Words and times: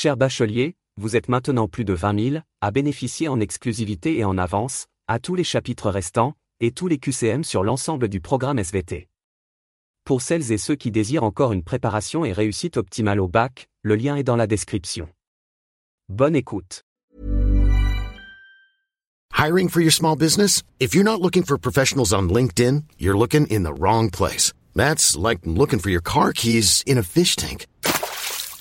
Cher 0.00 0.16
bachelier, 0.16 0.76
vous 0.96 1.16
êtes 1.16 1.28
maintenant 1.28 1.66
plus 1.66 1.84
de 1.84 1.92
20 1.92 2.30
000 2.30 2.42
à 2.60 2.70
bénéficier 2.70 3.26
en 3.26 3.40
exclusivité 3.40 4.16
et 4.16 4.22
en 4.22 4.38
avance, 4.38 4.86
à 5.08 5.18
tous 5.18 5.34
les 5.34 5.42
chapitres 5.42 5.90
restants, 5.90 6.34
et 6.60 6.70
tous 6.70 6.86
les 6.86 6.98
QCM 6.98 7.42
sur 7.42 7.64
l'ensemble 7.64 8.06
du 8.06 8.20
programme 8.20 8.60
SVT. 8.60 9.08
Pour 10.04 10.22
celles 10.22 10.52
et 10.52 10.56
ceux 10.56 10.76
qui 10.76 10.92
désirent 10.92 11.24
encore 11.24 11.52
une 11.52 11.64
préparation 11.64 12.24
et 12.24 12.30
réussite 12.30 12.76
optimale 12.76 13.18
au 13.18 13.26
bac, 13.26 13.66
le 13.82 13.96
lien 13.96 14.14
est 14.14 14.22
dans 14.22 14.36
la 14.36 14.46
description. 14.46 15.08
Bonne 16.08 16.36
écoute. 16.36 16.84
Hiring 19.36 19.68
for 19.68 19.80
your 19.80 19.90
small 19.90 20.14
business? 20.14 20.62
If 20.78 20.94
you're 20.94 21.02
not 21.02 21.20
looking 21.20 21.42
for 21.42 21.58
professionals 21.58 22.12
on 22.12 22.28
LinkedIn, 22.28 22.84
you're 23.00 23.18
looking 23.18 23.48
in 23.48 23.64
the 23.64 23.76
wrong 23.76 24.10
place. 24.10 24.52
That's 24.76 25.16
like 25.16 25.40
looking 25.44 25.80
for 25.80 25.90
your 25.90 26.00
car 26.00 26.32
keys 26.32 26.84
in 26.86 26.98
a 26.98 27.02
fish 27.02 27.34
tank. 27.34 27.66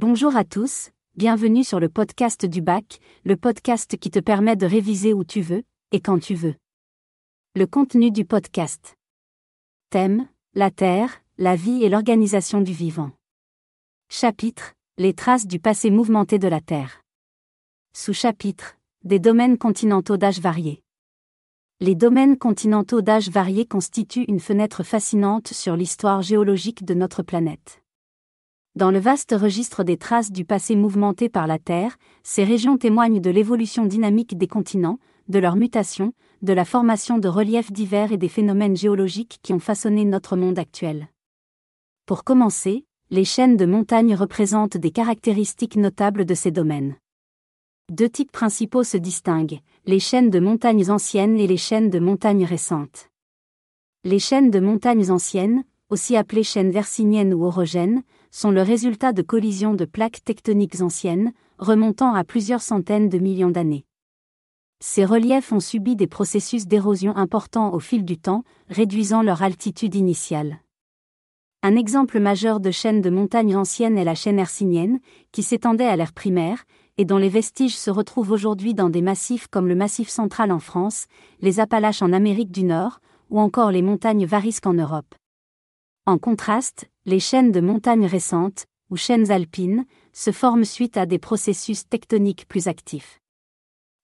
Bonjour 0.00 0.34
à 0.34 0.44
tous, 0.44 0.92
bienvenue 1.14 1.62
sur 1.62 1.78
le 1.78 1.90
podcast 1.90 2.46
du 2.46 2.62
bac, 2.62 3.00
le 3.26 3.36
podcast 3.36 3.98
qui 3.98 4.10
te 4.10 4.18
permet 4.18 4.56
de 4.56 4.64
réviser 4.64 5.12
où 5.12 5.24
tu 5.24 5.42
veux, 5.42 5.62
et 5.92 6.00
quand 6.00 6.18
tu 6.18 6.34
veux. 6.34 6.54
Le 7.54 7.66
contenu 7.66 8.10
du 8.10 8.24
podcast. 8.24 8.96
Thème, 9.90 10.26
la 10.54 10.70
Terre, 10.70 11.20
la 11.36 11.54
vie 11.54 11.84
et 11.84 11.90
l'organisation 11.90 12.62
du 12.62 12.72
vivant. 12.72 13.10
Chapitre, 14.08 14.72
les 14.96 15.12
traces 15.12 15.46
du 15.46 15.60
passé 15.60 15.90
mouvementé 15.90 16.38
de 16.38 16.48
la 16.48 16.62
Terre. 16.62 17.02
Sous-chapitre, 17.94 18.78
des 19.04 19.18
domaines 19.18 19.58
continentaux 19.58 20.16
d'âge 20.16 20.40
varié. 20.40 20.82
Les 21.80 21.94
domaines 21.94 22.38
continentaux 22.38 23.02
d'âge 23.02 23.28
varié 23.28 23.66
constituent 23.66 24.24
une 24.28 24.40
fenêtre 24.40 24.82
fascinante 24.82 25.48
sur 25.48 25.76
l'histoire 25.76 26.22
géologique 26.22 26.86
de 26.86 26.94
notre 26.94 27.22
planète. 27.22 27.82
Dans 28.80 28.90
le 28.90 28.98
vaste 28.98 29.34
registre 29.38 29.84
des 29.84 29.98
traces 29.98 30.32
du 30.32 30.46
passé 30.46 30.74
mouvementé 30.74 31.28
par 31.28 31.46
la 31.46 31.58
Terre, 31.58 31.98
ces 32.22 32.44
régions 32.44 32.78
témoignent 32.78 33.20
de 33.20 33.28
l'évolution 33.28 33.84
dynamique 33.84 34.38
des 34.38 34.46
continents, 34.46 34.98
de 35.28 35.38
leur 35.38 35.54
mutation, 35.54 36.14
de 36.40 36.54
la 36.54 36.64
formation 36.64 37.18
de 37.18 37.28
reliefs 37.28 37.70
divers 37.70 38.10
et 38.10 38.16
des 38.16 38.30
phénomènes 38.30 38.78
géologiques 38.78 39.38
qui 39.42 39.52
ont 39.52 39.58
façonné 39.58 40.06
notre 40.06 40.34
monde 40.34 40.58
actuel. 40.58 41.08
Pour 42.06 42.24
commencer, 42.24 42.86
les 43.10 43.26
chaînes 43.26 43.58
de 43.58 43.66
montagnes 43.66 44.14
représentent 44.14 44.78
des 44.78 44.92
caractéristiques 44.92 45.76
notables 45.76 46.24
de 46.24 46.34
ces 46.34 46.50
domaines. 46.50 46.96
Deux 47.90 48.08
types 48.08 48.32
principaux 48.32 48.82
se 48.82 48.96
distinguent, 48.96 49.60
les 49.84 50.00
chaînes 50.00 50.30
de 50.30 50.40
montagnes 50.40 50.90
anciennes 50.90 51.36
et 51.36 51.46
les 51.46 51.58
chaînes 51.58 51.90
de 51.90 51.98
montagnes 51.98 52.46
récentes. 52.46 53.10
Les 54.04 54.18
chaînes 54.18 54.50
de 54.50 54.58
montagnes 54.58 55.10
anciennes, 55.10 55.64
aussi 55.90 56.16
appelées 56.16 56.44
chaînes 56.44 56.70
versiniennes 56.70 57.34
ou 57.34 57.44
orogènes, 57.44 58.04
sont 58.30 58.50
le 58.50 58.62
résultat 58.62 59.12
de 59.12 59.22
collisions 59.22 59.74
de 59.74 59.84
plaques 59.84 60.24
tectoniques 60.24 60.80
anciennes, 60.80 61.32
remontant 61.58 62.14
à 62.14 62.24
plusieurs 62.24 62.62
centaines 62.62 63.08
de 63.08 63.18
millions 63.18 63.50
d'années. 63.50 63.84
Ces 64.82 65.04
reliefs 65.04 65.52
ont 65.52 65.60
subi 65.60 65.94
des 65.94 66.06
processus 66.06 66.66
d'érosion 66.66 67.14
importants 67.16 67.74
au 67.74 67.80
fil 67.80 68.04
du 68.04 68.16
temps, 68.16 68.44
réduisant 68.68 69.22
leur 69.22 69.42
altitude 69.42 69.94
initiale. 69.94 70.60
Un 71.62 71.76
exemple 71.76 72.18
majeur 72.18 72.58
de 72.58 72.70
chaîne 72.70 73.02
de 73.02 73.10
montagnes 73.10 73.54
anciennes 73.54 73.98
est 73.98 74.04
la 74.04 74.14
chaîne 74.14 74.38
hercynienne, 74.38 74.98
qui 75.32 75.42
s'étendait 75.42 75.84
à 75.84 75.96
l'ère 75.96 76.14
primaire, 76.14 76.64
et 76.96 77.04
dont 77.04 77.18
les 77.18 77.28
vestiges 77.28 77.76
se 77.76 77.90
retrouvent 77.90 78.30
aujourd'hui 78.30 78.72
dans 78.72 78.88
des 78.88 79.02
massifs 79.02 79.46
comme 79.48 79.68
le 79.68 79.74
Massif 79.74 80.08
central 80.08 80.52
en 80.52 80.58
France, 80.58 81.06
les 81.42 81.60
Appalaches 81.60 82.00
en 82.00 82.14
Amérique 82.14 82.50
du 82.50 82.64
Nord, 82.64 83.00
ou 83.28 83.38
encore 83.38 83.70
les 83.70 83.82
montagnes 83.82 84.24
Varisques 84.24 84.66
en 84.66 84.74
Europe. 84.74 85.14
En 86.06 86.18
contraste, 86.18 86.86
les 87.04 87.20
chaînes 87.20 87.52
de 87.52 87.60
montagnes 87.60 88.06
récentes, 88.06 88.66
ou 88.90 88.96
chaînes 88.96 89.30
alpines, 89.30 89.84
se 90.12 90.32
forment 90.32 90.64
suite 90.64 90.96
à 90.96 91.06
des 91.06 91.18
processus 91.18 91.88
tectoniques 91.88 92.46
plus 92.48 92.68
actifs. 92.68 93.20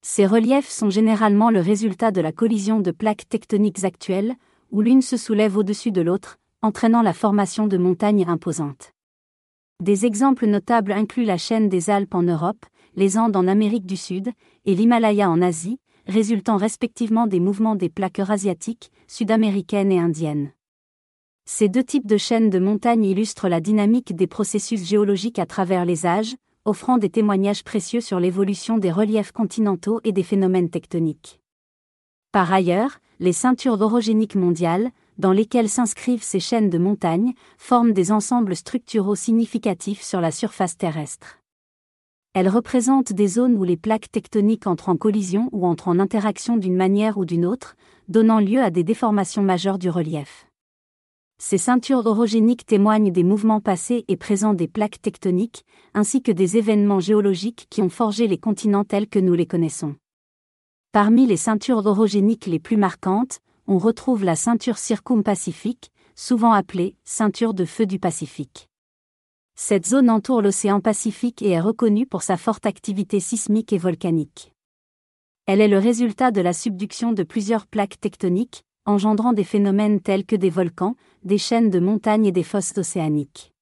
Ces 0.03 0.27
reliefs 0.27 0.69
sont 0.69 0.91
généralement 0.91 1.51
le 1.51 1.61
résultat 1.61 2.13
de 2.13 2.21
la 2.21 2.33
collision 2.33 2.81
de 2.81 2.93
plaques 2.93 3.29
tectoniques 3.29 3.85
actuelles, 3.85 4.37
où 4.71 4.81
l'une 4.81 5.03
se 5.03 5.17
soulève 5.17 5.57
au-dessus 5.57 5.91
de 5.91 6.01
l'autre, 6.01 6.39
entraînant 6.63 7.03
la 7.03 7.13
formation 7.13 7.67
de 7.67 7.77
montagnes 7.77 8.27
imposantes. 8.29 8.93
Des 9.83 10.07
exemples 10.07 10.47
notables 10.47 10.93
incluent 10.93 11.25
la 11.25 11.39
chaîne 11.39 11.69
des 11.69 11.91
Alpes 11.91 12.15
en 12.15 12.23
Europe, 12.23 12.65
les 12.95 13.19
Andes 13.19 13.37
en 13.37 13.49
Amérique 13.49 13.87
du 13.87 13.97
Sud, 13.97 14.31
et 14.65 14.75
l'Himalaya 14.75 15.29
en 15.31 15.43
Asie, 15.43 15.79
résultant 16.07 16.57
respectivement 16.57 17.27
des 17.27 17.41
mouvements 17.41 17.77
des 17.77 17.89
plaques 17.89 18.21
eurasiatiques, 18.21 18.91
sud-américaines 19.07 19.93
et 19.93 19.99
indiennes. 19.99 20.53
Ces 21.49 21.69
deux 21.69 21.85
types 21.85 22.09
de 22.09 22.17
chaînes 22.17 22.51
de 22.51 22.59
montagnes 22.59 23.05
illustrent 23.05 23.49
la 23.49 23.61
dynamique 23.61 24.17
des 24.17 24.27
processus 24.27 24.85
géologiques 24.85 25.39
à 25.39 25.47
travers 25.47 25.85
les 25.85 26.05
âges, 26.05 26.35
offrant 26.65 26.99
des 26.99 27.09
témoignages 27.09 27.63
précieux 27.63 28.01
sur 28.01 28.19
l'évolution 28.19 28.79
des 28.79 28.91
reliefs 28.91 29.31
continentaux 29.31 30.01
et 30.03 30.11
des 30.11 30.25
phénomènes 30.25 30.71
tectoniques. 30.71 31.41
Par 32.33 32.53
ailleurs, 32.53 32.99
les 33.21 33.33
ceintures 33.33 33.81
orogéniques 33.81 34.35
mondiales, 34.35 34.91
dans 35.19 35.31
lesquelles 35.31 35.69
s'inscrivent 35.69 36.25
ces 36.25 36.41
chaînes 36.41 36.69
de 36.69 36.79
montagnes, 36.79 37.33
forment 37.59 37.93
des 37.93 38.11
ensembles 38.11 38.57
structuraux 38.57 39.15
significatifs 39.15 40.03
sur 40.03 40.21
la 40.21 40.33
surface 40.33 40.77
terrestre. 40.77 41.39
Elles 42.35 42.49
représentent 42.49 43.13
des 43.13 43.29
zones 43.29 43.57
où 43.57 43.63
les 43.63 43.77
plaques 43.77 44.11
tectoniques 44.11 44.67
entrent 44.67 44.89
en 44.89 44.97
collision 44.97 45.49
ou 45.53 45.65
entrent 45.65 45.89
en 45.89 46.01
interaction 46.01 46.57
d'une 46.57 46.77
manière 46.77 47.19
ou 47.19 47.25
d'une 47.25 47.47
autre, 47.47 47.77
donnant 48.09 48.41
lieu 48.41 48.61
à 48.61 48.71
des 48.71 48.83
déformations 48.83 49.43
majeures 49.43 49.79
du 49.79 49.89
relief. 49.89 50.46
Ces 51.39 51.59
ceintures 51.59 52.07
orogéniques 52.07 52.65
témoignent 52.65 53.13
des 53.13 53.23
mouvements 53.23 53.61
passés 53.61 54.05
et 54.09 54.17
présents 54.17 54.55
des 54.55 54.69
plaques 54.69 55.03
tectoniques, 55.03 55.65
ainsi 55.93 56.23
que 56.23 56.33
des 56.33 56.57
événements 56.57 56.99
géologiques 56.99 57.67
qui 57.69 57.83
ont 57.83 57.91
forgé 57.91 58.27
les 58.27 58.39
continents 58.39 58.85
tels 58.85 59.07
que 59.07 59.19
nous 59.19 59.35
les 59.35 59.47
connaissons. 59.47 59.97
Parmi 60.93 61.27
les 61.27 61.37
ceintures 61.37 61.85
orogéniques 61.85 62.47
les 62.47 62.59
plus 62.59 62.79
marquantes, 62.79 63.41
on 63.67 63.77
retrouve 63.77 64.25
la 64.25 64.35
ceinture 64.35 64.79
circumpacifique, 64.79 65.91
souvent 66.15 66.53
appelée 66.53 66.97
ceinture 67.05 67.53
de 67.53 67.67
feu 67.67 67.85
du 67.85 67.99
Pacifique. 67.99 68.71
Cette 69.55 69.87
zone 69.87 70.09
entoure 70.09 70.41
l'océan 70.41 70.81
Pacifique 70.81 71.43
et 71.43 71.51
est 71.51 71.61
reconnue 71.61 72.07
pour 72.07 72.23
sa 72.23 72.39
forte 72.39 72.65
activité 72.65 73.21
sismique 73.21 73.75
et 73.75 73.79
volcanique. 73.79 74.53
Elle 75.45 75.61
est 75.61 75.69
le 75.69 75.79
résultat 75.79 76.31
de 76.31 76.41
la 76.41 76.55
subduction 76.55 77.13
de 77.13 77.23
plusieurs 77.23 77.67
plaques 77.67 78.01
tectoniques, 78.01 78.65
engendrant 78.87 79.33
des 79.33 79.45
phénomènes 79.45 80.01
tels 80.01 80.25
que 80.25 80.37
des 80.37 80.51
volcans, 80.51 80.97
des 81.25 81.39
chaînes 81.39 81.71
de 81.71 81.81
montagnes 81.81 82.27
et 82.27 82.33
des 82.33 82.43
fosses 82.43 82.77
océaniques. 82.79 83.53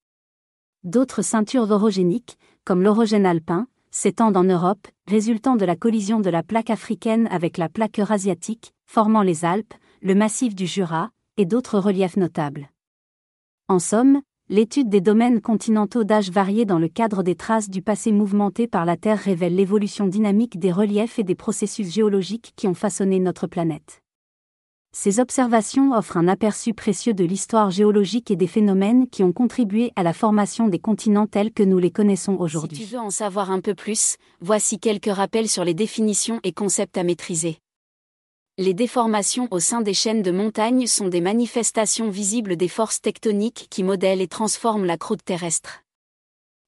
D'autres 0.83 1.23
ceintures 1.23 1.71
orogéniques, 1.71 2.37
comme 2.63 2.83
l'orogène 2.83 3.25
alpin, 3.25 3.67
s'étendent 3.91 4.37
en 4.37 4.43
Europe, 4.43 4.87
résultant 5.07 5.55
de 5.55 5.65
la 5.65 5.75
collision 5.75 6.19
de 6.19 6.29
la 6.29 6.43
plaque 6.43 6.69
africaine 6.69 7.27
avec 7.31 7.57
la 7.57 7.69
plaque 7.69 7.99
eurasiatique, 7.99 8.73
formant 8.85 9.23
les 9.23 9.45
Alpes, 9.45 9.73
le 10.01 10.15
massif 10.15 10.53
du 10.53 10.67
Jura, 10.67 11.09
et 11.37 11.45
d'autres 11.45 11.79
reliefs 11.79 12.17
notables. 12.17 12.69
En 13.67 13.79
somme, 13.79 14.21
l'étude 14.47 14.89
des 14.89 15.01
domaines 15.01 15.41
continentaux 15.41 16.03
d'âge 16.03 16.29
varié 16.29 16.65
dans 16.65 16.77
le 16.77 16.87
cadre 16.87 17.23
des 17.23 17.35
traces 17.35 17.69
du 17.69 17.81
passé 17.81 18.11
mouvementé 18.11 18.67
par 18.67 18.85
la 18.85 18.95
Terre 18.95 19.17
révèle 19.17 19.55
l'évolution 19.55 20.07
dynamique 20.07 20.59
des 20.59 20.71
reliefs 20.71 21.17
et 21.17 21.23
des 21.23 21.33
processus 21.35 21.91
géologiques 21.91 22.53
qui 22.55 22.67
ont 22.67 22.75
façonné 22.75 23.19
notre 23.19 23.47
planète. 23.47 24.04
Ces 24.97 25.19
observations 25.19 25.91
offrent 25.91 26.15
un 26.15 26.29
aperçu 26.29 26.73
précieux 26.73 27.13
de 27.13 27.25
l'histoire 27.25 27.69
géologique 27.69 28.31
et 28.31 28.37
des 28.37 28.47
phénomènes 28.47 29.09
qui 29.09 29.23
ont 29.23 29.33
contribué 29.33 29.91
à 29.97 30.03
la 30.03 30.13
formation 30.13 30.69
des 30.69 30.79
continents 30.79 31.27
tels 31.27 31.51
que 31.51 31.63
nous 31.63 31.79
les 31.79 31.91
connaissons 31.91 32.37
aujourd'hui. 32.39 32.77
Si 32.77 32.83
tu 32.85 32.93
veux 32.93 33.01
en 33.01 33.09
savoir 33.09 33.51
un 33.51 33.59
peu 33.59 33.75
plus, 33.75 34.15
voici 34.39 34.79
quelques 34.79 35.13
rappels 35.13 35.49
sur 35.49 35.65
les 35.65 35.73
définitions 35.73 36.39
et 36.45 36.53
concepts 36.53 36.97
à 36.97 37.03
maîtriser. 37.03 37.57
Les 38.57 38.73
déformations 38.73 39.49
au 39.51 39.59
sein 39.59 39.81
des 39.81 39.93
chaînes 39.93 40.21
de 40.21 40.31
montagnes 40.31 40.87
sont 40.87 41.09
des 41.09 41.21
manifestations 41.21 42.09
visibles 42.09 42.55
des 42.55 42.69
forces 42.69 43.01
tectoniques 43.01 43.67
qui 43.69 43.83
modèlent 43.83 44.21
et 44.21 44.29
transforment 44.29 44.85
la 44.85 44.97
croûte 44.97 45.25
terrestre. 45.25 45.83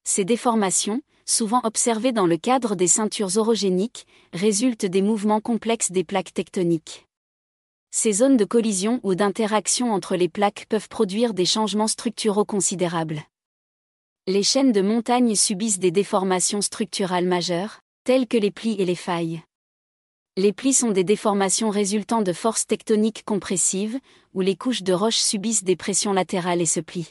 Ces 0.04 0.26
déformations, 0.26 1.02
souvent 1.26 1.62
observées 1.64 2.12
dans 2.12 2.28
le 2.28 2.36
cadre 2.36 2.76
des 2.76 2.88
ceintures 2.88 3.38
orogéniques, 3.38 4.06
résultent 4.34 4.86
des 4.86 5.02
mouvements 5.02 5.42
complexes 5.42 5.94
des 5.94 6.04
plaques 6.04 6.34
tectoniques. 6.34 7.07
Ces 7.92 8.12
zones 8.14 8.38
de 8.38 8.46
collision 8.46 9.00
ou 9.04 9.16
d'interaction 9.16 9.94
entre 9.94 10.16
les 10.16 10.30
plaques 10.30 10.66
peuvent 10.70 10.90
produire 10.90 11.34
des 11.34 11.46
changements 11.46 11.88
structuraux 11.88 12.46
considérables. 12.46 13.22
Les 14.28 14.44
chaînes 14.44 14.74
de 14.74 14.82
montagnes 14.82 15.36
subissent 15.36 15.80
des 15.80 15.92
déformations 15.92 16.62
structurales 16.62 17.26
majeures, 17.26 17.80
telles 18.04 18.28
que 18.28 18.38
les 18.38 18.52
plis 18.52 18.76
et 18.80 18.86
les 18.86 18.96
failles. 18.96 19.42
Les 20.36 20.54
plis 20.54 20.74
sont 20.74 20.92
des 20.92 21.04
déformations 21.04 21.70
résultant 21.70 22.22
de 22.22 22.34
forces 22.34 22.68
tectoniques 22.68 23.24
compressives, 23.26 24.00
où 24.34 24.42
les 24.42 24.56
couches 24.56 24.84
de 24.84 24.94
roches 24.94 25.18
subissent 25.18 25.64
des 25.64 25.76
pressions 25.76 26.14
latérales 26.14 26.62
et 26.62 26.68
se 26.68 26.80
plient. 26.80 27.10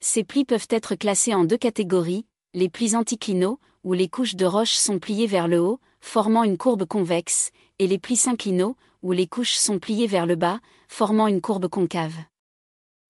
Ces 0.00 0.24
plis 0.24 0.44
peuvent 0.44 0.68
être 0.70 0.94
classés 0.94 1.34
en 1.34 1.44
deux 1.44 1.58
catégories, 1.58 2.24
les 2.54 2.68
plis 2.68 2.96
anticlinaux, 2.96 3.58
où 3.84 3.92
les 3.92 4.08
couches 4.08 4.36
de 4.36 4.46
roches 4.46 4.74
sont 4.74 4.98
pliées 4.98 5.26
vers 5.26 5.48
le 5.48 5.60
haut, 5.60 5.80
formant 6.00 6.44
une 6.44 6.56
courbe 6.56 6.86
convexe, 6.86 7.50
et 7.78 7.86
les 7.86 7.98
plis 7.98 8.16
synclinaux, 8.16 8.76
où 9.02 9.12
les 9.12 9.26
couches 9.26 9.54
sont 9.54 9.78
pliées 9.78 10.06
vers 10.06 10.26
le 10.26 10.36
bas, 10.36 10.60
formant 10.88 11.26
une 11.26 11.40
courbe 11.40 11.68
concave. 11.68 12.14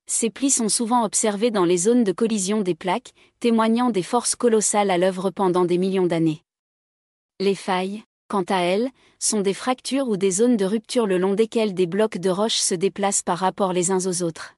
Ces 0.07 0.31
plis 0.31 0.51
sont 0.51 0.69
souvent 0.69 1.05
observés 1.05 1.51
dans 1.51 1.65
les 1.65 1.77
zones 1.77 2.05
de 2.05 2.13
collision 2.13 2.61
des 2.61 2.75
plaques, 2.75 3.13
témoignant 3.41 3.91
des 3.91 4.03
forces 4.03 4.35
colossales 4.35 4.91
à 4.91 4.99
l'œuvre 4.99 5.31
pendant 5.31 5.65
des 5.65 5.79
millions 5.79 6.07
d'années. 6.07 6.43
Les 7.41 7.55
failles, 7.55 8.03
quant 8.29 8.45
à 8.49 8.61
elles, 8.61 8.91
sont 9.19 9.41
des 9.41 9.55
fractures 9.55 10.09
ou 10.09 10.17
des 10.17 10.31
zones 10.31 10.57
de 10.57 10.65
rupture 10.65 11.07
le 11.07 11.19
long 11.19 11.35
desquelles 11.35 11.75
des 11.75 11.87
blocs 11.87 12.19
de 12.19 12.31
roche 12.31 12.57
se 12.57 12.75
déplacent 12.75 13.23
par 13.23 13.39
rapport 13.39 13.73
les 13.73 13.91
uns 13.91 14.07
aux 14.07 14.23
autres. 14.23 14.55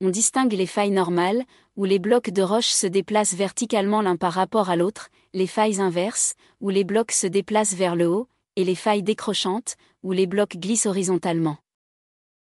On 0.00 0.10
distingue 0.10 0.52
les 0.52 0.66
failles 0.66 0.90
normales, 0.90 1.44
où 1.76 1.84
les 1.84 1.98
blocs 1.98 2.30
de 2.30 2.42
roche 2.42 2.68
se 2.68 2.86
déplacent 2.86 3.34
verticalement 3.34 4.00
l'un 4.00 4.16
par 4.16 4.32
rapport 4.32 4.70
à 4.70 4.76
l'autre, 4.76 5.08
les 5.34 5.46
failles 5.46 5.80
inverses, 5.80 6.34
où 6.60 6.70
les 6.70 6.84
blocs 6.84 7.12
se 7.12 7.26
déplacent 7.26 7.74
vers 7.74 7.96
le 7.96 8.08
haut, 8.08 8.28
et 8.58 8.64
les 8.64 8.74
failles 8.74 9.04
décrochantes, 9.04 9.76
où 10.02 10.10
les 10.10 10.26
blocs 10.26 10.56
glissent 10.56 10.86
horizontalement. 10.86 11.58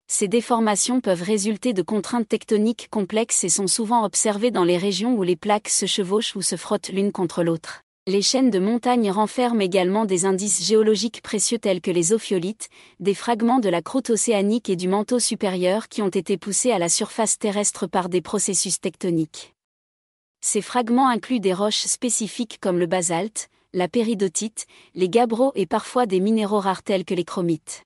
Ces 0.06 0.28
déformations 0.28 1.00
peuvent 1.00 1.22
résulter 1.22 1.72
de 1.72 1.82
contraintes 1.82 2.28
tectoniques 2.28 2.86
complexes 2.88 3.42
et 3.42 3.48
sont 3.48 3.66
souvent 3.66 4.04
observées 4.04 4.52
dans 4.52 4.62
les 4.62 4.78
régions 4.78 5.16
où 5.16 5.24
les 5.24 5.34
plaques 5.34 5.68
se 5.68 5.86
chevauchent 5.86 6.36
ou 6.36 6.42
se 6.42 6.54
frottent 6.54 6.90
l'une 6.90 7.10
contre 7.10 7.42
l'autre. 7.42 7.82
Les 8.06 8.22
chaînes 8.22 8.50
de 8.50 8.60
montagnes 8.60 9.10
renferment 9.10 9.60
également 9.62 10.04
des 10.04 10.24
indices 10.24 10.64
géologiques 10.64 11.20
précieux 11.20 11.58
tels 11.58 11.80
que 11.80 11.90
les 11.90 12.12
ophiolites, 12.12 12.68
des 13.00 13.14
fragments 13.14 13.58
de 13.58 13.68
la 13.68 13.82
croûte 13.82 14.10
océanique 14.10 14.68
et 14.68 14.76
du 14.76 14.86
manteau 14.86 15.18
supérieur 15.18 15.88
qui 15.88 16.00
ont 16.00 16.10
été 16.10 16.36
poussés 16.36 16.70
à 16.70 16.78
la 16.78 16.90
surface 16.90 17.40
terrestre 17.40 17.88
par 17.88 18.08
des 18.08 18.20
processus 18.20 18.80
tectoniques. 18.80 19.54
Ces 20.42 20.60
fragments 20.60 21.08
incluent 21.08 21.40
des 21.40 21.54
roches 21.54 21.86
spécifiques 21.86 22.58
comme 22.60 22.78
le 22.78 22.86
basalte, 22.86 23.48
la 23.74 23.88
péridotite, 23.88 24.66
les 24.94 25.08
gabbros 25.08 25.52
et 25.56 25.66
parfois 25.66 26.06
des 26.06 26.20
minéraux 26.20 26.60
rares 26.60 26.84
tels 26.84 27.04
que 27.04 27.12
les 27.12 27.24
chromites. 27.24 27.82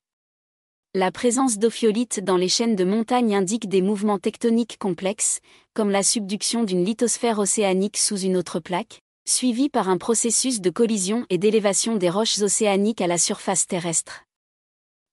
La 0.93 1.11
présence 1.11 1.57
d'ophiolites 1.57 2.23
dans 2.23 2.37
les 2.37 2.47
chaînes 2.47 2.75
de 2.75 2.83
montagnes 2.83 3.35
indique 3.35 3.67
des 3.67 3.81
mouvements 3.81 4.19
tectoniques 4.19 4.77
complexes, 4.77 5.39
comme 5.73 5.89
la 5.89 6.03
subduction 6.03 6.63
d'une 6.63 6.85
lithosphère 6.85 7.39
océanique 7.39 7.97
sous 7.97 8.19
une 8.19 8.37
autre 8.37 8.59
plaque, 8.59 9.01
suivi 9.27 9.69
par 9.69 9.89
un 9.89 9.97
processus 9.97 10.61
de 10.61 10.69
collision 10.69 11.25
et 11.31 11.39
d'élévation 11.39 11.95
des 11.95 12.09
roches 12.09 12.39
océaniques 12.39 13.01
à 13.01 13.07
la 13.07 13.17
surface 13.17 13.65
terrestre. 13.65 14.23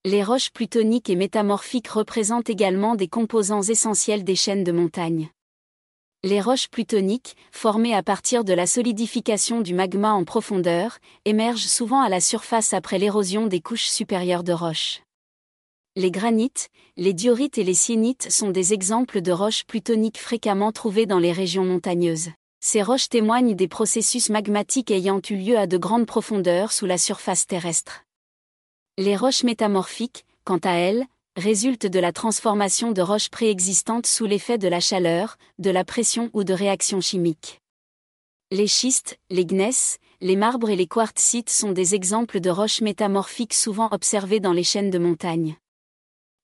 Les 0.05 0.23
roches 0.23 0.51
plutoniques 0.51 1.11
et 1.11 1.17
métamorphiques 1.17 1.89
représentent 1.89 2.51
également 2.51 2.95
des 2.95 3.09
composants 3.09 3.63
essentiels 3.63 4.25
des 4.25 4.37
chaînes 4.37 4.65
de 4.65 4.73
montagne. 4.73 5.31
Les 6.27 6.41
roches 6.41 6.67
plutoniques, 6.67 7.37
formées 7.53 7.95
à 7.95 8.03
partir 8.03 8.43
de 8.43 8.53
la 8.53 8.67
solidification 8.67 9.61
du 9.61 9.75
magma 9.75 10.11
en 10.11 10.25
profondeur, 10.25 10.99
émergent 11.25 11.69
souvent 11.69 12.01
à 12.01 12.09
la 12.09 12.21
surface 12.21 12.75
après 12.75 12.99
l'érosion 12.99 13.47
des 13.47 13.61
couches 13.61 13.87
supérieures 13.87 14.43
de 14.43 14.53
roches. 14.53 15.03
Les 15.95 16.11
granites, 16.11 16.69
les 16.97 17.13
diorites 17.13 17.59
et 17.59 17.63
les 17.63 17.75
syénites 17.75 18.29
sont 18.33 18.51
des 18.51 18.73
exemples 18.73 19.21
de 19.21 19.31
roches 19.31 19.63
plutoniques 19.67 20.19
fréquemment 20.19 20.73
trouvées 20.73 21.07
dans 21.07 21.21
les 21.21 21.31
régions 21.31 21.65
montagneuses. 21.65 22.31
Ces 22.59 22.83
roches 22.83 23.09
témoignent 23.09 23.55
des 23.55 23.69
processus 23.69 24.29
magmatiques 24.29 24.91
ayant 24.91 25.21
eu 25.31 25.37
lieu 25.37 25.57
à 25.57 25.69
de 25.69 25.79
grandes 25.79 26.07
profondeurs 26.07 26.73
sous 26.73 26.87
la 26.87 26.99
surface 26.99 27.47
terrestre. 27.47 28.03
Les 28.99 29.15
roches 29.15 29.45
métamorphiques, 29.45 30.27
quant 30.43 30.59
à 30.65 30.73
elles, 30.73 31.07
résultent 31.37 31.87
de 31.87 31.99
la 31.99 32.13
transformation 32.13 32.93
de 32.93 33.03
roches 33.03 33.29
préexistantes 33.29 34.07
sous 34.07 34.25
l'effet 34.25 34.57
de 34.57 34.69
la 34.69 34.81
chaleur, 34.81 35.37
de 35.59 35.71
la 35.71 35.85
pression 35.85 36.31
ou 36.33 36.45
de 36.45 36.55
réactions 36.55 37.03
chimiques. 37.03 37.61
Les 38.51 38.67
schistes, 38.67 39.19
les 39.29 39.45
gneiss, 39.45 39.99
les 40.21 40.37
marbres 40.37 40.71
et 40.71 40.77
les 40.77 40.87
quartzites 40.87 41.51
sont 41.51 41.73
des 41.73 41.95
exemples 41.95 42.41
de 42.41 42.49
roches 42.49 42.81
métamorphiques 42.81 43.55
souvent 43.55 43.89
observées 43.91 44.41
dans 44.41 44.55
les 44.55 44.65
chaînes 44.65 44.91
de 44.91 44.99
montagne. 44.99 45.57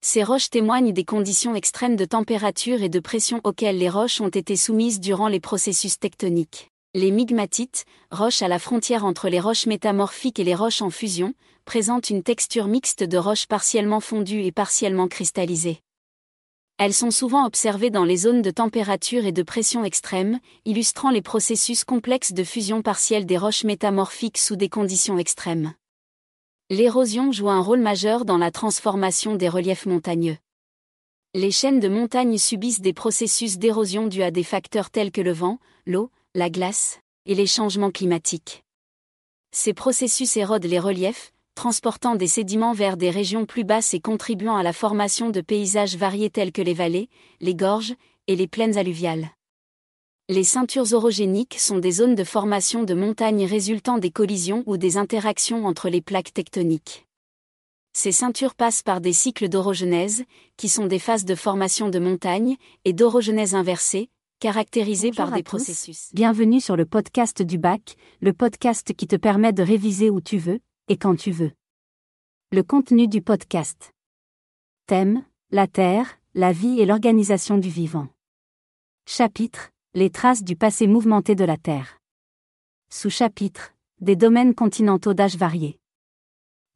Ces 0.03 0.25
roches 0.25 0.51
témoignent 0.51 0.93
des 0.93 1.05
conditions 1.05 1.55
extrêmes 1.55 1.97
de 1.97 2.05
température 2.05 2.83
et 2.83 2.89
de 2.89 2.99
pression 2.99 3.41
auxquelles 3.45 3.79
les 3.79 3.89
roches 3.89 4.21
ont 4.21 4.29
été 4.29 4.57
soumises 4.57 4.99
durant 4.99 5.29
les 5.29 5.41
processus 5.41 5.99
tectoniques. 5.99 6.72
Les 6.95 7.11
migmatites, 7.11 7.85
roches 8.11 8.43
à 8.43 8.49
la 8.49 8.59
frontière 8.59 9.05
entre 9.05 9.29
les 9.29 9.41
roches 9.41 9.67
métamorphiques 9.67 10.39
et 10.39 10.45
les 10.45 10.55
roches 10.55 10.83
en 10.83 10.91
fusion, 10.91 11.35
présentent 11.65 12.11
une 12.11 12.23
texture 12.23 12.67
mixte 12.67 13.03
de 13.03 13.19
roches 13.19 13.47
partiellement 13.47 14.01
fondues 14.01 14.45
et 14.45 14.53
partiellement 14.53 15.09
cristallisées. 15.09 15.81
Elles 16.79 16.95
sont 16.95 17.11
souvent 17.11 17.47
observées 17.47 17.91
dans 17.91 18.05
les 18.05 18.17
zones 18.17 18.43
de 18.43 18.51
température 18.51 19.25
et 19.25 19.33
de 19.33 19.43
pression 19.43 19.85
extrêmes, 19.85 20.41
illustrant 20.65 21.11
les 21.11 21.23
processus 21.23 21.85
complexes 21.85 22.33
de 22.33 22.45
fusion 22.45 22.83
partielle 22.83 23.27
des 23.27 23.39
roches 23.39 23.65
métamorphiques 23.65 24.39
sous 24.39 24.57
des 24.57 24.69
conditions 24.69 25.19
extrêmes 25.19 25.75
l'érosion 26.73 27.33
joue 27.33 27.51
un 27.51 27.61
rôle 27.61 27.81
majeur 27.81 28.25
dans 28.25 28.39
la 28.39 28.51
transformation 28.51 29.35
des 29.35 29.51
reliefs 29.51 29.85
montagneux. 29.85 30.39
Les 31.35 31.51
chaînes 31.51 31.81
de 31.81 31.89
montagnes 31.89 32.39
subissent 32.39 32.81
des 32.81 32.95
processus 32.95 33.59
d'érosion 33.59 34.07
dus 34.07 34.23
à 34.23 34.31
des 34.31 34.43
facteurs 34.43 34.89
tels 34.89 35.13
que 35.13 35.21
le 35.21 35.33
vent, 35.33 35.59
l'eau, 35.85 36.11
la 36.35 36.49
glace, 36.49 36.99
et 37.27 37.35
les 37.35 37.47
changements 37.47 37.91
climatiques. 37.91 38.65
Ces 39.55 39.75
processus 39.75 40.35
érodent 40.39 40.65
les 40.65 40.79
reliefs, 40.79 41.31
transportant 41.55 42.15
des 42.15 42.27
sédiments 42.27 42.73
vers 42.73 42.97
des 42.97 43.11
régions 43.11 43.45
plus 43.45 43.65
basses 43.65 43.93
et 43.93 44.01
contribuant 44.01 44.57
à 44.57 44.63
la 44.63 44.73
formation 44.73 45.29
de 45.29 45.43
paysages 45.43 45.97
variés 45.97 46.31
tels 46.31 46.51
que 46.53 46.63
les 46.63 46.73
vallées, 46.73 47.11
les 47.43 47.55
gorges 47.55 47.95
et 48.29 48.37
les 48.37 48.47
plaines 48.47 48.79
alluviales. 48.79 49.29
Les 50.31 50.45
ceintures 50.45 50.95
orogéniques 50.95 51.59
sont 51.59 51.79
des 51.79 51.91
zones 51.91 52.15
de 52.15 52.25
formation 52.25 52.85
de 52.85 52.95
montagnes 52.95 53.45
résultant 53.45 53.99
des 53.99 54.11
collisions 54.11 54.63
ou 54.65 54.79
des 54.79 54.97
interactions 54.97 55.67
entre 55.67 55.91
les 55.91 56.01
plaques 56.01 56.33
tectoniques. 56.33 57.07
Ces 57.93 58.13
ceintures 58.13 58.55
passent 58.55 58.83
par 58.83 59.03
des 59.03 59.13
cycles 59.13 59.51
d'orogenèse, 59.51 60.25
qui 60.57 60.71
sont 60.71 60.87
des 60.87 60.99
phases 60.99 61.27
de 61.27 61.35
formation 61.35 61.91
de 61.91 61.99
montagnes, 61.99 62.57
et 62.87 62.95
d'orogenèse 62.95 63.55
inversée, 63.55 64.09
caractérisées 64.43 65.13
par 65.13 65.31
des 65.31 65.45
processus. 65.45 66.11
Bienvenue 66.15 66.61
sur 66.61 66.75
le 66.75 66.85
podcast 66.85 67.43
du 67.43 67.59
bac, 67.59 67.95
le 68.21 68.33
podcast 68.33 68.93
qui 68.93 69.07
te 69.07 69.15
permet 69.15 69.53
de 69.53 69.63
réviser 69.63 70.11
où 70.11 70.21
tu 70.21 70.37
veux, 70.37 70.59
et 70.89 70.97
quand 70.97 71.15
tu 71.15 71.31
veux. 71.31 71.53
Le 72.51 72.65
contenu 72.65 73.07
du 73.07 73.23
podcast. 73.23 73.93
Thème, 74.89 75.25
la 75.53 75.69
Terre, 75.69 76.19
la 76.35 76.51
vie 76.51 76.81
et 76.81 76.87
l'organisation 76.87 77.57
du 77.57 77.69
vivant. 77.69 78.09
Chapitre, 79.07 79.71
les 79.95 80.11
traces 80.11 80.43
du 80.43 80.57
passé 80.57 80.89
mouvementé 80.89 81.37
de 81.37 81.45
la 81.45 81.57
Terre. 81.57 82.01
Sous-chapitre 82.91 83.75
Des 84.01 84.17
domaines 84.17 84.57
continentaux 84.57 85.15
d'âge 85.15 85.37
varié. 85.37 85.79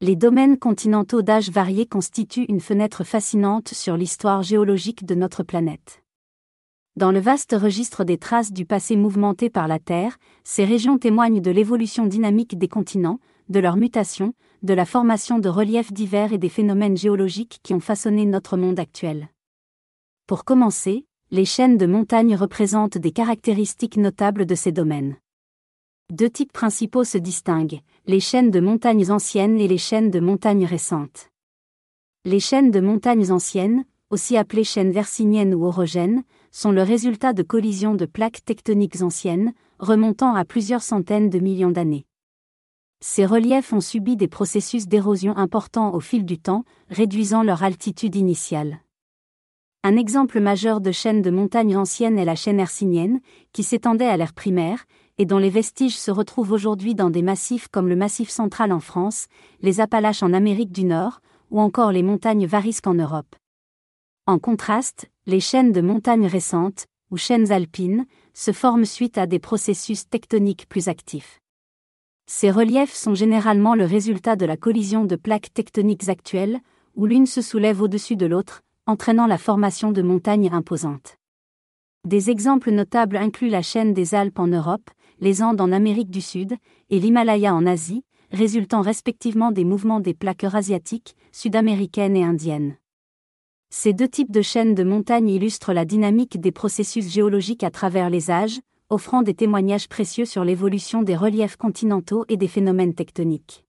Les 0.01 0.15
domaines 0.15 0.57
continentaux 0.57 1.23
d'âge 1.23 1.51
varié 1.51 1.85
constituent 1.85 2.47
une 2.49 2.61
fenêtre 2.61 3.03
fascinante 3.03 3.71
sur 3.71 3.97
l'histoire 3.97 4.45
géologique 4.45 5.05
de 5.05 5.17
notre 5.17 5.43
planète. 5.43 6.06
Dans 6.97 7.13
le 7.13 7.21
vaste 7.21 7.55
registre 7.55 8.05
des 8.05 8.17
traces 8.17 8.55
du 8.55 8.65
passé 8.65 8.97
mouvementé 8.97 9.51
par 9.51 9.69
la 9.69 9.79
Terre, 9.79 10.17
ces 10.45 10.65
régions 10.65 10.97
témoignent 10.97 11.43
de 11.43 11.51
l'évolution 11.51 12.07
dynamique 12.07 12.57
des 12.57 12.69
continents, 12.69 13.21
de 13.51 13.61
leur 13.61 13.77
mutation, 13.77 14.33
de 14.63 14.73
la 14.73 14.87
formation 14.87 15.39
de 15.39 15.51
reliefs 15.51 15.93
divers 15.93 16.33
et 16.33 16.39
des 16.39 16.49
phénomènes 16.49 16.97
géologiques 16.97 17.61
qui 17.63 17.75
ont 17.75 17.81
façonné 17.81 18.25
notre 18.25 18.57
monde 18.57 18.81
actuel. 18.81 19.29
Pour 20.27 20.45
commencer, 20.47 21.05
les 21.31 21.45
chaînes 21.45 21.77
de 21.77 21.85
montagnes 21.85 22.35
représentent 22.35 22.97
des 22.97 23.13
caractéristiques 23.13 23.99
notables 23.99 24.47
de 24.47 24.55
ces 24.55 24.73
domaines. 24.73 25.17
Deux 26.11 26.31
types 26.31 26.53
principaux 26.53 27.05
se 27.05 27.19
distinguent, 27.19 27.81
les 28.07 28.21
chaînes 28.21 28.51
de 28.51 28.61
montagnes 28.61 29.11
anciennes 29.11 29.61
et 29.61 29.69
les 29.69 29.77
chaînes 29.77 30.11
de 30.11 30.21
montagnes 30.21 30.65
récentes. 30.65 31.29
Les 32.25 32.41
chaînes 32.41 32.71
de 32.71 32.81
montagnes 32.81 33.31
anciennes, 33.31 33.85
aussi 34.09 34.39
appelées 34.39 34.65
chaînes 34.65 34.93
versiniennes 34.93 35.55
ou 35.55 35.67
orogènes, 35.67 36.23
sont 36.57 36.73
le 36.73 36.83
résultat 36.83 37.35
de 37.35 37.43
collisions 37.43 37.95
de 37.95 38.07
plaques 38.07 38.43
tectoniques 38.43 39.03
anciennes, 39.03 39.53
remontant 39.79 40.35
à 40.35 40.47
plusieurs 40.47 40.81
centaines 40.81 41.29
de 41.29 41.39
millions 41.39 41.71
d'années. 41.71 42.07
Ces 43.05 43.27
reliefs 43.27 43.75
ont 43.75 43.83
subi 43.83 44.17
des 44.17 44.27
processus 44.27 44.89
d'érosion 44.89 45.37
importants 45.37 45.93
au 45.93 46.01
fil 46.01 46.25
du 46.25 46.39
temps, 46.39 46.65
réduisant 46.89 47.43
leur 47.43 47.63
altitude 47.63 48.17
initiale. 48.17 48.79
Un 49.85 49.99
exemple 49.99 50.41
majeur 50.41 50.81
de 50.81 50.93
chaîne 50.93 51.21
de 51.21 51.29
montagnes 51.29 51.77
anciennes 51.77 52.19
est 52.19 52.25
la 52.25 52.37
chaîne 52.37 52.59
hercynienne, 52.59 53.21
qui 53.53 53.63
s'étendait 53.63 54.09
à 54.09 54.17
l'ère 54.17 54.33
primaire, 54.33 54.87
et 55.19 55.27
dont 55.27 55.37
les 55.37 55.51
vestiges 55.51 55.99
se 55.99 56.11
retrouvent 56.11 56.53
aujourd'hui 56.53 56.95
dans 56.95 57.11
des 57.11 57.21
massifs 57.21 57.69
comme 57.69 57.91
le 57.91 57.97
Massif 57.97 58.31
central 58.31 58.73
en 58.73 58.81
France, 58.81 59.27
les 59.61 59.81
Appalaches 59.83 60.23
en 60.23 60.33
Amérique 60.33 60.73
du 60.73 60.85
Nord, 60.85 61.21
ou 61.51 61.61
encore 61.61 61.93
les 61.93 62.03
montagnes 62.03 62.47
Varisques 62.47 62.87
en 62.87 62.95
Europe. 62.95 63.37
En 64.29 64.41
contraste, 64.41 65.09
les 65.27 65.39
chaînes 65.39 65.71
de 65.71 65.81
montagnes 65.81 66.27
récentes, 66.27 66.87
ou 67.13 67.17
chaînes 67.17 67.53
alpines, 67.53 68.07
se 68.35 68.51
forment 68.51 68.85
suite 68.85 69.19
à 69.19 69.29
des 69.29 69.39
processus 69.39 70.09
tectoniques 70.09 70.69
plus 70.69 70.89
actifs. 70.89 71.41
Ces 72.27 72.51
reliefs 72.51 72.93
sont 72.93 73.15
généralement 73.15 73.77
le 73.77 73.85
résultat 73.85 74.35
de 74.35 74.45
la 74.45 74.57
collision 74.57 75.05
de 75.05 75.15
plaques 75.15 75.55
tectoniques 75.55 76.09
actuelles, 76.09 76.59
où 76.97 77.07
l'une 77.07 77.27
se 77.27 77.41
soulève 77.41 77.81
au-dessus 77.81 78.17
de 78.17 78.27
l'autre, 78.27 78.63
entraînant 78.87 79.29
la 79.29 79.39
formation 79.39 79.93
de 79.93 80.03
montagnes 80.03 80.51
imposantes. 80.53 81.19
Des 82.05 82.29
exemples 82.29 82.73
notables 82.73 83.19
incluent 83.19 83.49
la 83.49 83.63
chaîne 83.63 83.95
des 83.95 84.17
Alpes 84.17 84.41
en 84.41 84.49
Europe, 84.49 84.91
les 85.21 85.41
Andes 85.41 85.61
en 85.61 85.71
Amérique 85.71 86.11
du 86.11 86.21
Sud, 86.21 86.57
et 86.91 86.99
l'Himalaya 86.99 87.55
en 87.55 87.65
Asie, 87.65 88.03
résultant 88.33 88.81
respectivement 88.81 89.53
des 89.53 89.65
mouvements 89.65 90.01
des 90.01 90.15
plaques 90.15 90.43
eurasiatiques, 90.43 91.15
sud-américaines 91.31 92.17
et 92.17 92.25
indiennes. 92.25 92.77
Ces 93.79 93.93
deux 93.93 94.09
types 94.09 94.33
de 94.33 94.41
chaînes 94.41 94.75
de 94.75 94.85
montagnes 94.85 95.29
illustrent 95.29 95.75
la 95.75 95.85
dynamique 95.85 96.41
des 96.41 96.51
processus 96.51 97.11
géologiques 97.11 97.63
à 97.63 97.71
travers 97.71 98.09
les 98.09 98.31
âges, 98.31 98.59
offrant 98.89 99.21
des 99.21 99.35
témoignages 99.35 99.87
précieux 99.87 100.25
sur 100.25 100.45
l'évolution 100.45 101.03
des 101.03 101.15
reliefs 101.15 101.59
continentaux 101.59 102.25
et 102.31 102.39
des 102.39 102.49
phénomènes 102.49 102.95
tectoniques. 102.95 103.67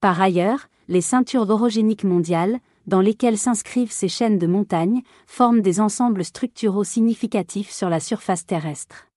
Par 0.00 0.22
ailleurs, 0.22 0.68
les 0.88 1.02
ceintures 1.02 1.50
orogéniques 1.50 2.04
mondiales, 2.04 2.60
dans 2.86 3.02
lesquelles 3.02 3.36
s'inscrivent 3.36 3.92
ces 3.92 4.08
chaînes 4.08 4.38
de 4.38 4.46
montagnes, 4.46 5.02
forment 5.26 5.60
des 5.60 5.82
ensembles 5.82 6.24
structuraux 6.24 6.82
significatifs 6.82 7.70
sur 7.70 7.90
la 7.90 8.00
surface 8.00 8.46
terrestre. 8.46 9.08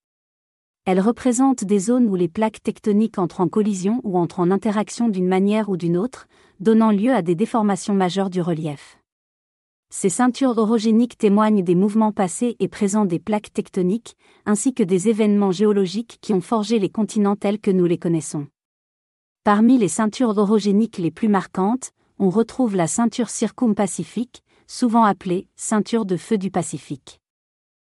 Elles 0.84 1.00
représentent 1.00 1.64
des 1.64 1.80
zones 1.80 2.10
où 2.10 2.16
les 2.16 2.28
plaques 2.28 2.62
tectoniques 2.62 3.20
entrent 3.20 3.40
en 3.40 3.48
collision 3.48 4.02
ou 4.04 4.18
entrent 4.18 4.42
en 4.42 4.52
interaction 4.52 5.08
d'une 5.08 5.30
manière 5.30 5.70
ou 5.70 5.78
d'une 5.78 5.96
autre, 5.96 6.28
donnant 6.60 6.92
lieu 6.92 7.14
à 7.14 7.22
des 7.22 7.36
déformations 7.36 7.94
majeures 7.94 8.30
du 8.30 8.42
relief. 8.42 8.98
Ces 9.96 10.10
ceintures 10.10 10.58
orogéniques 10.58 11.20
témoignent 11.20 11.64
des 11.64 11.76
mouvements 11.76 12.12
passés 12.12 12.56
et 12.60 12.68
présents 12.68 13.06
des 13.06 13.20
plaques 13.20 13.54
tectoniques, 13.54 14.18
ainsi 14.44 14.74
que 14.74 14.82
des 14.82 15.08
événements 15.08 15.52
géologiques 15.52 16.18
qui 16.20 16.34
ont 16.34 16.42
forgé 16.42 16.80
les 16.80 16.90
continents 16.90 17.36
tels 17.36 17.60
que 17.60 17.70
nous 17.70 17.86
les 17.86 18.00
connaissons. 18.00 18.48
Parmi 19.44 19.78
les 19.78 19.88
ceintures 19.88 20.36
orogéniques 20.36 20.98
les 20.98 21.12
plus 21.12 21.28
marquantes, 21.28 21.92
on 22.18 22.32
retrouve 22.32 22.76
la 22.76 22.88
ceinture 22.88 23.30
circum-pacifique, 23.30 24.44
souvent 24.66 25.04
appelée 25.04 25.48
ceinture 25.56 26.06
de 26.06 26.18
feu 26.18 26.40
du 26.40 26.50
Pacifique. 26.50 27.22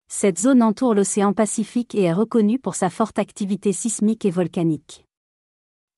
Cette 0.08 0.40
zone 0.40 0.64
entoure 0.64 0.94
l'océan 0.94 1.32
Pacifique 1.32 1.94
et 1.94 2.02
est 2.02 2.12
reconnue 2.12 2.58
pour 2.58 2.74
sa 2.74 2.90
forte 2.90 3.20
activité 3.20 3.72
sismique 3.72 4.24
et 4.24 4.32
volcanique. 4.32 5.06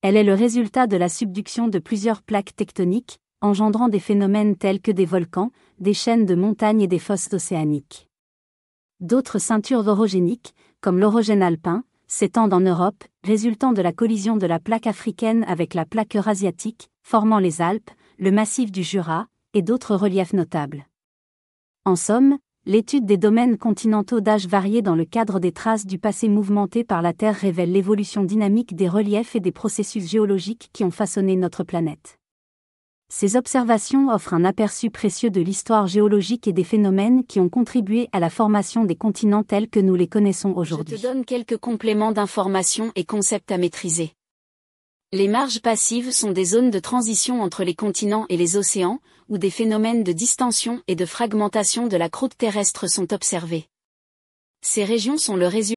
Elle 0.03 0.15
est 0.15 0.23
le 0.23 0.35
résultat 0.35 0.85
de 0.85 0.95
la 0.95 1.09
subduction 1.09 1.67
de 1.67 1.79
plusieurs 1.79 2.21
plaques 2.21 2.55
tectoniques, 2.55 3.17
engendrant 3.41 3.89
des 3.89 3.99
phénomènes 3.99 4.55
tels 4.55 4.81
que 4.81 4.91
des 4.91 5.05
volcans, 5.05 5.51
des 5.79 5.93
chaînes 5.93 6.25
de 6.25 6.35
montagnes 6.35 6.81
et 6.81 6.87
des 6.87 6.99
fosses 6.99 7.31
océaniques. 7.33 8.07
D'autres 8.99 9.39
ceintures 9.39 9.87
orogéniques, 9.87 10.55
comme 10.81 10.99
l'orogène 10.99 11.43
alpin, 11.43 11.83
s'étendent 12.07 12.53
en 12.53 12.61
Europe, 12.61 13.03
résultant 13.23 13.73
de 13.73 13.81
la 13.81 13.91
collision 13.91 14.37
de 14.37 14.47
la 14.47 14.59
plaque 14.59 14.87
africaine 14.87 15.43
avec 15.47 15.73
la 15.73 15.85
plaque 15.85 16.15
eurasiatique, 16.15 16.89
formant 17.03 17.39
les 17.39 17.61
Alpes, 17.61 17.91
le 18.17 18.31
massif 18.31 18.71
du 18.71 18.81
Jura, 18.83 19.27
et 19.53 19.61
d'autres 19.61 19.95
reliefs 19.95 20.33
notables. 20.33 20.85
En 21.85 21.95
somme, 21.95 22.37
l'étude 22.65 23.05
des 23.05 23.17
domaines 23.17 23.57
continentaux 23.57 24.19
d'âge 24.19 24.47
varié 24.47 24.81
dans 24.81 24.95
le 24.95 25.05
cadre 25.05 25.39
des 25.39 25.51
traces 25.51 25.85
du 25.85 25.99
passé 25.99 26.27
mouvementé 26.27 26.83
par 26.83 27.01
la 27.01 27.13
Terre 27.13 27.35
révèle 27.35 27.71
l'évolution 27.71 28.23
dynamique 28.23 28.75
des 28.75 28.89
reliefs 28.89 29.35
et 29.35 29.39
des 29.39 29.51
processus 29.51 30.09
géologiques 30.09 30.69
qui 30.73 30.83
ont 30.83 30.91
façonné 30.91 31.35
notre 31.35 31.63
planète. 31.63 32.17
Ces 33.09 33.37
observations 33.37 34.09
offrent 34.09 34.33
un 34.33 34.43
aperçu 34.43 34.89
précieux 34.89 35.29
de 35.29 35.39
l'histoire 35.39 35.87
géologique 35.87 36.47
et 36.47 36.53
des 36.53 36.65
phénomènes 36.65 37.25
qui 37.25 37.39
ont 37.39 37.47
contribué 37.47 38.09
à 38.11 38.19
la 38.19 38.29
formation 38.29 38.83
des 38.83 38.97
continents 38.97 39.43
tels 39.43 39.69
que 39.69 39.79
nous 39.79 39.95
les 39.95 40.07
connaissons 40.07 40.51
aujourd'hui. 40.55 40.97
Je 40.97 41.01
te 41.01 41.07
donne 41.07 41.23
quelques 41.23 41.57
compléments 41.57 42.11
d'informations 42.11 42.91
et 42.95 43.05
concepts 43.05 43.51
à 43.51 43.57
maîtriser. 43.57 44.11
Les 45.13 45.29
marges 45.29 45.61
passives 45.61 46.11
sont 46.11 46.31
des 46.31 46.43
zones 46.43 46.69
de 46.69 46.79
transition 46.79 47.41
entre 47.41 47.63
les 47.63 47.75
continents 47.75 48.25
et 48.27 48.35
les 48.35 48.57
océans, 48.57 48.99
où 49.29 49.37
des 49.37 49.51
phénomènes 49.51 50.03
de 50.03 50.11
distension 50.11 50.81
et 50.87 50.95
de 50.95 51.05
fragmentation 51.05 51.87
de 51.87 51.95
la 51.95 52.09
croûte 52.09 52.37
terrestre 52.37 52.89
sont 52.89 53.13
observés. 53.13 53.67
Ces 54.61 54.83
régions 54.83 55.17
sont 55.17 55.37
le 55.37 55.47
résultat 55.47 55.76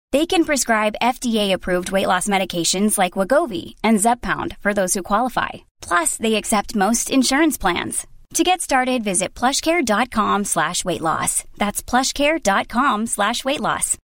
They 0.11 0.25
can 0.25 0.43
prescribe 0.43 0.95
FDA-approved 1.01 1.91
weight 1.93 2.07
loss 2.07 2.27
medications 2.27 2.97
like 2.97 3.13
Wagovi 3.13 3.75
and 3.81 3.97
Zepbound 3.97 4.57
for 4.57 4.73
those 4.73 4.93
who 4.93 5.03
qualify. 5.03 5.49
Plus, 5.81 6.17
they 6.17 6.35
accept 6.35 6.75
most 6.75 7.09
insurance 7.09 7.57
plans. 7.57 8.05
To 8.33 8.43
get 8.43 8.61
started, 8.61 9.03
visit 9.03 9.33
plushcare.com 9.33 10.45
slash 10.45 10.83
weight 10.83 11.01
loss. 11.01 11.43
That's 11.57 11.81
plushcare.com 11.81 13.07
slash 13.07 13.45
weight 13.45 13.61
loss. 13.61 13.97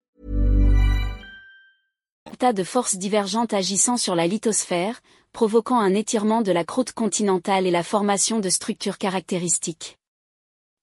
Tas 2.38 2.52
de 2.52 2.64
forces 2.64 2.98
divergentes 2.98 3.54
agissant 3.54 3.96
sur 3.96 4.14
la 4.14 4.26
lithosphère, 4.26 5.00
provoquant 5.32 5.78
un 5.78 5.94
étirement 5.94 6.42
de 6.42 6.52
la 6.52 6.64
croûte 6.64 6.92
continentale 6.92 7.66
et 7.66 7.70
la 7.70 7.82
formation 7.82 8.40
de 8.40 8.48
structures 8.50 8.98
caractéristiques. 8.98 9.96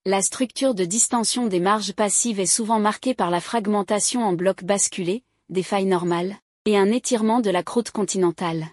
La 0.08 0.24
structure 0.24 0.74
de 0.74 0.84
distension 0.84 1.46
des 1.46 1.60
marges 1.60 1.94
passives 1.94 2.40
est 2.40 2.48
souvent 2.48 2.80
marquée 2.80 3.14
par 3.14 3.30
la 3.30 3.40
fragmentation 3.40 4.24
en 4.24 4.34
blocs 4.34 4.64
basculés, 4.64 5.24
des 5.50 5.62
failles 5.62 5.86
normales, 5.86 6.38
et 6.66 6.76
un 6.76 6.92
étirement 6.92 7.40
de 7.40 7.52
la 7.52 7.62
croûte 7.62 7.92
continentale. 7.92 8.66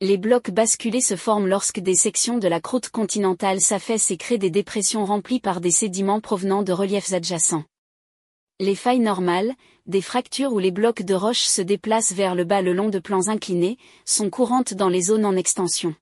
Les 0.00 0.16
blocs 0.16 0.50
basculés 0.50 1.02
se 1.02 1.16
forment 1.16 1.48
lorsque 1.48 1.80
des 1.80 1.94
sections 1.94 2.38
de 2.38 2.48
la 2.48 2.62
croûte 2.62 2.88
continentale 2.88 3.60
s'affaissent 3.60 4.10
et 4.10 4.16
créent 4.16 4.38
des 4.38 4.48
dépressions 4.48 5.04
remplies 5.04 5.38
par 5.38 5.60
des 5.60 5.70
sédiments 5.70 6.22
provenant 6.22 6.62
de 6.62 6.72
reliefs 6.72 7.12
adjacents. 7.12 7.64
Les 8.58 8.74
failles 8.74 9.00
normales, 9.00 9.52
des 9.84 10.00
fractures 10.00 10.54
où 10.54 10.58
les 10.58 10.70
blocs 10.70 11.02
de 11.02 11.14
roche 11.14 11.42
se 11.42 11.60
déplacent 11.60 12.14
vers 12.14 12.34
le 12.34 12.44
bas 12.44 12.62
le 12.62 12.72
long 12.72 12.88
de 12.88 13.00
plans 13.00 13.28
inclinés, 13.28 13.76
sont 14.06 14.30
courantes 14.30 14.72
dans 14.72 14.88
les 14.88 15.02
zones 15.02 15.26
en 15.26 15.36
extension. 15.36 15.94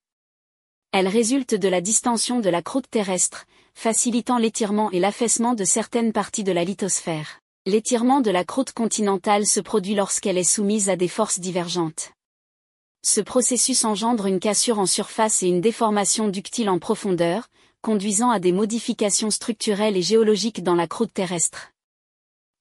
Elles 0.92 1.08
résultent 1.08 1.56
de 1.56 1.68
la 1.68 1.80
distension 1.80 2.38
de 2.38 2.48
la 2.48 2.62
croûte 2.62 2.90
terrestre, 2.90 3.46
facilitant 3.74 4.38
l'étirement 4.38 4.90
et 4.90 5.00
l'affaissement 5.00 5.54
de 5.54 5.64
certaines 5.64 6.12
parties 6.12 6.44
de 6.44 6.52
la 6.52 6.64
lithosphère. 6.64 7.40
L'étirement 7.66 8.20
de 8.20 8.30
la 8.30 8.44
croûte 8.44 8.72
continentale 8.72 9.46
se 9.46 9.60
produit 9.60 9.94
lorsqu'elle 9.94 10.38
est 10.38 10.44
soumise 10.44 10.88
à 10.88 10.96
des 10.96 11.08
forces 11.08 11.40
divergentes. 11.40 12.12
Ce 13.02 13.20
processus 13.20 13.84
engendre 13.84 14.26
une 14.26 14.40
cassure 14.40 14.78
en 14.78 14.86
surface 14.86 15.42
et 15.42 15.48
une 15.48 15.60
déformation 15.60 16.28
ductile 16.28 16.68
en 16.68 16.78
profondeur, 16.78 17.48
conduisant 17.82 18.30
à 18.30 18.40
des 18.40 18.52
modifications 18.52 19.30
structurelles 19.30 19.96
et 19.96 20.02
géologiques 20.02 20.62
dans 20.62 20.74
la 20.74 20.86
croûte 20.86 21.14
terrestre. 21.14 21.70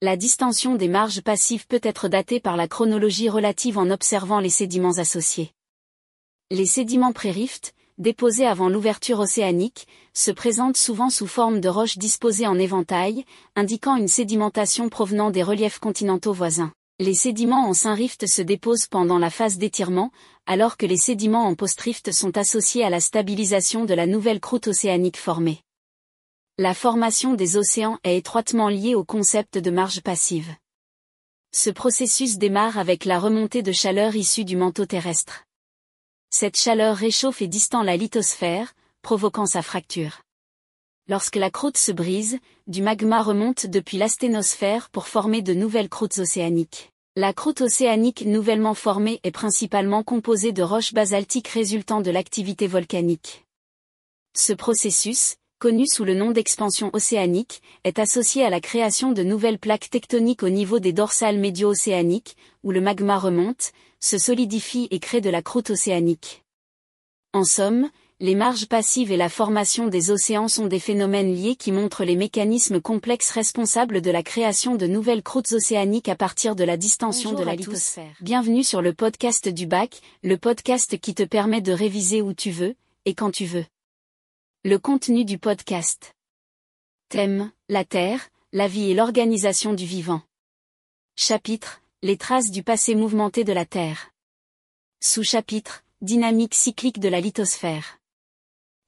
La 0.02 0.16
distension 0.16 0.76
des 0.76 0.88
marges 0.88 1.22
passives 1.22 1.68
peut 1.68 1.82
être 1.84 2.08
datée 2.08 2.40
par 2.40 2.56
la 2.56 2.70
chronologie 2.70 3.28
relative 3.28 3.78
en 3.78 3.90
observant 3.90 4.40
les 4.40 4.50
sédiments 4.50 4.98
associés. 4.98 5.52
Les 6.52 6.66
sédiments 6.66 7.12
pré-rift, 7.12 7.76
déposés 8.00 8.48
avant 8.48 8.70
l'ouverture 8.70 9.20
océanique, 9.20 9.88
se 10.14 10.32
présentent 10.32 10.78
souvent 10.78 11.10
sous 11.10 11.28
forme 11.28 11.60
de 11.60 11.70
roches 11.70 11.98
disposées 11.98 12.48
en 12.48 12.58
éventail, 12.58 13.26
indiquant 13.56 13.96
une 13.96 14.08
sédimentation 14.08 14.90
provenant 14.90 15.30
des 15.30 15.44
reliefs 15.44 15.80
continentaux 15.80 16.34
voisins. 16.34 16.72
Les 17.02 17.14
sédiments 17.14 17.68
en 17.68 17.74
Saint-Rift 17.74 18.28
se 18.28 18.42
déposent 18.42 18.88
pendant 18.88 19.20
la 19.20 19.30
phase 19.30 19.58
d'étirement, 19.58 20.12
alors 20.46 20.76
que 20.76 20.86
les 20.86 20.98
sédiments 20.98 21.46
en 21.46 21.56
post-rift 21.56 22.12
sont 22.12 22.38
associés 22.38 22.84
à 22.84 22.90
la 22.90 23.00
stabilisation 23.00 23.86
de 23.86 23.94
la 23.94 24.08
nouvelle 24.08 24.40
croûte 24.40 24.68
océanique 24.68 25.18
formée. 25.18 25.62
La 26.58 26.74
formation 26.74 27.36
des 27.36 27.56
océans 27.56 28.00
est 28.04 28.18
étroitement 28.18 28.68
liée 28.68 28.96
au 28.96 29.06
concept 29.06 29.58
de 29.58 29.72
marge 29.72 30.02
passive. 30.02 30.54
Ce 31.54 31.70
processus 31.70 32.38
démarre 32.38 32.78
avec 32.78 33.06
la 33.06 33.18
remontée 33.18 33.62
de 33.62 33.72
chaleur 33.72 34.16
issue 34.16 34.44
du 34.44 34.58
manteau 34.58 34.86
terrestre. 34.86 35.46
Cette 36.32 36.58
chaleur 36.58 36.96
réchauffe 36.96 37.42
et 37.42 37.48
distend 37.48 37.82
la 37.82 37.98
lithosphère, 37.98 38.76
provoquant 39.02 39.48
sa 39.48 39.64
fracture. 39.64 40.22
Lorsque 41.08 41.38
la 41.38 41.50
croûte 41.50 41.78
se 41.78 41.92
brise, 41.92 42.38
du 42.68 42.84
magma 42.84 43.24
remonte 43.24 43.66
depuis 43.66 43.98
l'asténosphère 43.98 44.92
pour 44.92 45.08
former 45.08 45.42
de 45.42 45.56
nouvelles 45.56 45.90
croûtes 45.90 46.20
océaniques. 46.20 46.92
La 47.16 47.34
croûte 47.34 47.62
océanique 47.62 48.26
nouvellement 48.28 48.76
formée 48.76 49.20
est 49.24 49.32
principalement 49.32 50.04
composée 50.04 50.52
de 50.52 50.62
roches 50.62 50.94
basaltiques 50.94 51.48
résultant 51.48 52.00
de 52.00 52.12
l'activité 52.12 52.68
volcanique. 52.68 53.44
Ce 54.38 54.54
processus, 54.54 55.38
connu 55.58 55.88
sous 55.88 56.06
le 56.06 56.14
nom 56.14 56.30
d'expansion 56.30 56.92
océanique, 56.94 57.64
est 57.84 57.98
associé 57.98 58.46
à 58.46 58.52
la 58.52 58.62
création 58.62 59.12
de 59.12 59.24
nouvelles 59.24 59.58
plaques 59.58 59.90
tectoniques 59.90 60.44
au 60.44 60.50
niveau 60.50 60.78
des 60.78 60.94
dorsales 60.94 61.40
médio-océaniques, 61.40 62.38
où 62.64 62.72
le 62.72 62.82
magma 62.82 63.18
remonte, 63.18 63.72
se 64.00 64.18
solidifie 64.18 64.88
et 64.92 65.00
crée 65.00 65.22
de 65.22 65.30
la 65.30 65.42
croûte 65.42 65.70
océanique. 65.70 66.44
En 67.34 67.44
somme, 67.44 67.90
les 68.22 68.36
marges 68.36 68.66
passives 68.66 69.14
et 69.14 69.18
la 69.18 69.30
formation 69.30 69.88
des 69.88 70.12
océans 70.12 70.50
sont 70.50 70.68
des 70.68 70.80
phénomènes 70.80 71.34
liés 71.34 71.56
qui 71.56 71.72
montrent 71.72 72.04
les 72.04 72.18
mécanismes 72.18 72.82
complexes 72.82 73.32
responsables 73.32 74.02
de 74.02 74.12
la 74.12 74.24
création 74.24 74.76
de 74.76 74.88
nouvelles 74.88 75.24
croûtes 75.24 75.54
océaniques 75.54 76.10
à 76.10 76.16
partir 76.16 76.56
de 76.56 76.66
la 76.66 76.76
distension 76.76 77.32
de 77.34 77.44
la 77.44 77.56
lithosphère. 77.56 78.16
Bienvenue 78.20 78.64
sur 78.64 78.82
le 78.82 78.94
podcast 78.94 79.48
du 79.48 79.68
bac, 79.68 80.02
le 80.22 80.38
podcast 80.38 80.98
qui 81.00 81.16
te 81.16 81.24
permet 81.24 81.62
de 81.62 81.72
réviser 81.72 82.22
où 82.22 82.34
tu 82.34 82.52
veux, 82.52 82.76
et 83.06 83.14
quand 83.14 83.32
tu 83.32 83.46
veux. 83.46 83.66
Le 84.66 84.78
contenu 84.78 85.24
du 85.24 85.38
podcast. 85.38 86.14
Thème, 87.08 87.52
la 87.70 87.86
Terre, 87.86 88.30
la 88.52 88.68
vie 88.68 88.92
et 88.92 88.94
l'organisation 88.94 89.74
du 89.74 89.86
vivant. 89.86 90.22
Chapitre, 91.16 91.82
les 92.02 92.16
traces 92.16 92.50
du 92.50 92.64
passé 92.64 92.96
mouvementé 92.96 93.44
de 93.44 93.52
la 93.52 93.66
Terre. 93.66 94.12
Sous-chapitre, 95.04 95.84
dynamique 96.02 96.56
cyclique 96.56 97.02
de 97.02 97.10
la 97.10 97.20
lithosphère. 97.20 98.00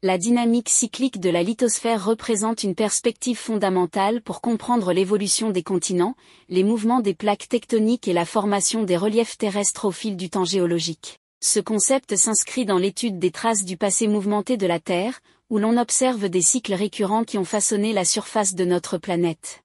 La 0.01 0.17
dynamique 0.17 0.69
cyclique 0.69 1.19
de 1.19 1.29
la 1.29 1.43
lithosphère 1.43 2.05
représente 2.05 2.63
une 2.63 2.73
perspective 2.73 3.37
fondamentale 3.37 4.21
pour 4.21 4.39
comprendre 4.39 4.93
l'évolution 4.93 5.49
des 5.49 5.61
continents, 5.61 6.15
les 6.47 6.63
mouvements 6.63 7.01
des 7.01 7.13
plaques 7.13 7.49
tectoniques 7.49 8.07
et 8.07 8.13
la 8.13 8.23
formation 8.23 8.83
des 8.83 8.95
reliefs 8.95 9.37
terrestres 9.37 9.83
au 9.83 9.91
fil 9.91 10.15
du 10.15 10.29
temps 10.29 10.45
géologique. 10.45 11.19
Ce 11.41 11.59
concept 11.59 12.15
s'inscrit 12.15 12.63
dans 12.63 12.77
l'étude 12.77 13.19
des 13.19 13.31
traces 13.31 13.65
du 13.65 13.75
passé 13.75 14.07
mouvementé 14.07 14.55
de 14.55 14.67
la 14.67 14.79
Terre, 14.79 15.19
où 15.49 15.57
l'on 15.57 15.75
observe 15.75 16.29
des 16.29 16.41
cycles 16.41 16.75
récurrents 16.75 17.25
qui 17.25 17.37
ont 17.37 17.43
façonné 17.43 17.91
la 17.91 18.05
surface 18.05 18.55
de 18.55 18.63
notre 18.63 18.97
planète. 18.97 19.63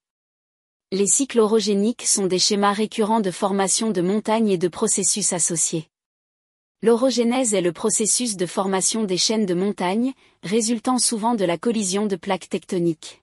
Les 0.92 1.08
cycles 1.08 1.40
orogéniques 1.40 2.06
sont 2.06 2.28
des 2.28 2.38
schémas 2.38 2.72
récurrents 2.72 3.18
de 3.18 3.32
formation 3.32 3.90
de 3.90 4.00
montagnes 4.00 4.50
et 4.50 4.56
de 4.56 4.68
processus 4.68 5.32
associés. 5.32 5.88
L'orogénèse 6.80 7.54
est 7.54 7.60
le 7.60 7.72
processus 7.72 8.36
de 8.36 8.46
formation 8.46 9.02
des 9.02 9.16
chaînes 9.16 9.46
de 9.46 9.54
montagnes, 9.54 10.12
résultant 10.44 10.98
souvent 10.98 11.34
de 11.34 11.44
la 11.44 11.58
collision 11.58 12.06
de 12.06 12.14
plaques 12.14 12.48
tectoniques. 12.48 13.20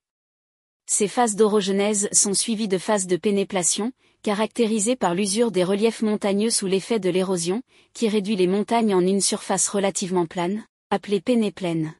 Ces 0.88 1.08
phases 1.08 1.38
d'orogenèse 1.38 2.10
sont 2.12 2.34
suivies 2.34 2.67
de 2.67 2.78
phases 2.78 3.08
de 3.08 3.15
pénéplation, 3.15 3.93
caractérisées 4.23 4.97
par 4.97 5.15
l'usure 5.15 5.49
des 5.49 5.63
reliefs 5.63 6.02
montagneux 6.02 6.49
sous 6.49 6.67
l'effet 6.67 6.99
de 6.99 7.10
l'érosion, 7.10 7.62
qui 7.93 8.10
réduit 8.10 8.36
les 8.36 8.47
montagnes 8.47 8.93
en 8.93 8.99
une 8.99 9.21
surface 9.21 9.69
relativement 9.69 10.26
plane, 10.26 10.65
appelée 10.89 11.21
pénéplaine. 11.21 11.95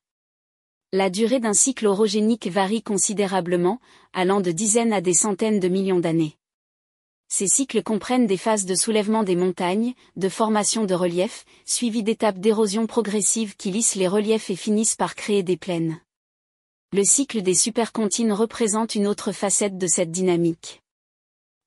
La 0.95 1.10
durée 1.10 1.39
d'un 1.39 1.56
cycle 1.56 1.88
orogénique 1.88 2.45
varie 2.45 2.84
considérablement, 2.84 3.79
allant 4.13 4.41
de 4.41 4.51
dizaines 4.51 4.93
à 4.93 5.01
des 5.01 5.15
centaines 5.15 5.60
de 5.60 5.67
millions 5.67 5.99
d'années. 5.99 6.38
Ces 7.29 7.47
cycles 7.47 7.82
comprennent 7.82 8.27
des 8.27 8.38
phases 8.38 8.67
de 8.67 8.75
soulèvement 8.75 9.23
des 9.23 9.36
montagnes, 9.36 9.95
de 10.17 10.29
formation 10.29 10.86
de 10.86 10.93
reliefs, 10.93 11.45
suivies 11.65 12.03
d'étapes 12.03 12.38
d'érosion 12.38 12.86
progressive 12.86 13.56
qui 13.56 13.71
lissent 13.71 13.95
les 13.95 14.08
reliefs 14.08 14.51
et 14.51 14.56
finissent 14.56 14.95
par 14.95 15.15
créer 15.15 15.41
des 15.41 15.58
plaines. 15.58 15.99
Le 16.91 17.03
cycle 17.03 17.41
des 17.41 17.56
supercontines 17.56 18.32
représente 18.32 18.93
une 18.93 19.08
autre 19.08 19.32
facette 19.32 19.79
de 19.79 19.88
cette 19.88 20.12
dynamique. 20.12 20.84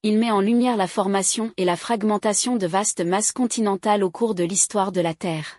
Il 0.04 0.18
met 0.18 0.30
en 0.30 0.40
lumière 0.40 0.76
la 0.76 0.86
formation 0.86 1.52
et 1.56 1.64
la 1.64 1.76
fragmentation 1.76 2.54
de 2.54 2.68
vastes 2.68 3.04
masses 3.04 3.32
continentales 3.32 4.04
au 4.04 4.10
cours 4.12 4.36
de 4.36 4.44
l'histoire 4.44 4.92
de 4.92 5.00
la 5.00 5.14
Terre. 5.14 5.58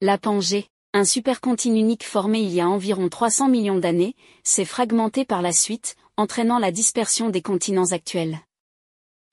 La 0.00 0.18
Pangée, 0.18 0.66
un 0.96 1.04
supercontine 1.04 1.76
unique 1.76 2.04
formé 2.04 2.38
il 2.38 2.52
y 2.52 2.60
a 2.60 2.68
environ 2.68 3.08
300 3.08 3.48
millions 3.48 3.78
d'années, 3.78 4.14
s'est 4.44 4.64
fragmenté 4.64 5.24
par 5.24 5.42
la 5.42 5.50
suite, 5.50 5.96
entraînant 6.16 6.60
la 6.60 6.70
dispersion 6.70 7.30
des 7.30 7.42
continents 7.42 7.90
actuels. 7.90 8.38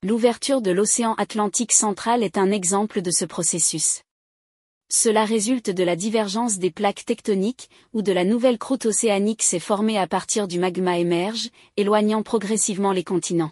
L'ouverture 0.02 0.62
de 0.62 0.72
l'océan 0.72 1.14
Atlantique 1.20 1.72
central 1.72 2.24
est 2.24 2.40
un 2.40 2.50
exemple 2.50 3.04
de 3.04 3.12
ce 3.12 3.26
processus. 3.26 4.02
Cela 4.92 5.24
résulte 5.24 5.70
de 5.70 5.84
la 5.84 5.96
divergence 5.96 6.58
des 6.58 6.72
plaques 6.72 7.06
tectoniques, 7.06 7.70
où 7.94 8.02
de 8.02 8.12
la 8.12 8.24
nouvelle 8.24 8.58
croûte 8.58 8.88
océanique 8.88 9.44
s'est 9.44 9.60
formée 9.60 10.00
à 10.00 10.08
partir 10.08 10.48
du 10.48 10.58
magma 10.58 10.98
émerge, 10.98 11.50
éloignant 11.78 12.24
progressivement 12.24 12.92
les 12.92 13.04
continents. 13.04 13.52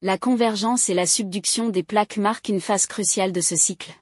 La 0.00 0.16
convergence 0.16 0.88
et 0.88 0.94
la 0.94 1.06
subduction 1.06 1.68
des 1.68 1.82
plaques 1.82 2.16
marquent 2.16 2.48
une 2.48 2.62
phase 2.62 2.86
cruciale 2.86 3.32
de 3.32 3.42
ce 3.42 3.56
cycle. 3.56 3.92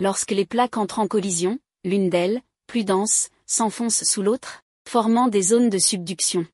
Lorsque 0.00 0.30
les 0.30 0.46
plaques 0.46 0.78
entrent 0.78 0.98
en 0.98 1.06
collision, 1.06 1.58
l'une 1.84 2.10
d'elles, 2.10 2.42
plus 2.66 2.84
dense, 2.84 3.28
s'enfonce 3.46 4.04
sous 4.04 4.22
l'autre, 4.22 4.62
formant 4.88 5.28
des 5.28 5.42
zones 5.42 5.70
de 5.70 5.78
subduction. 5.78 6.46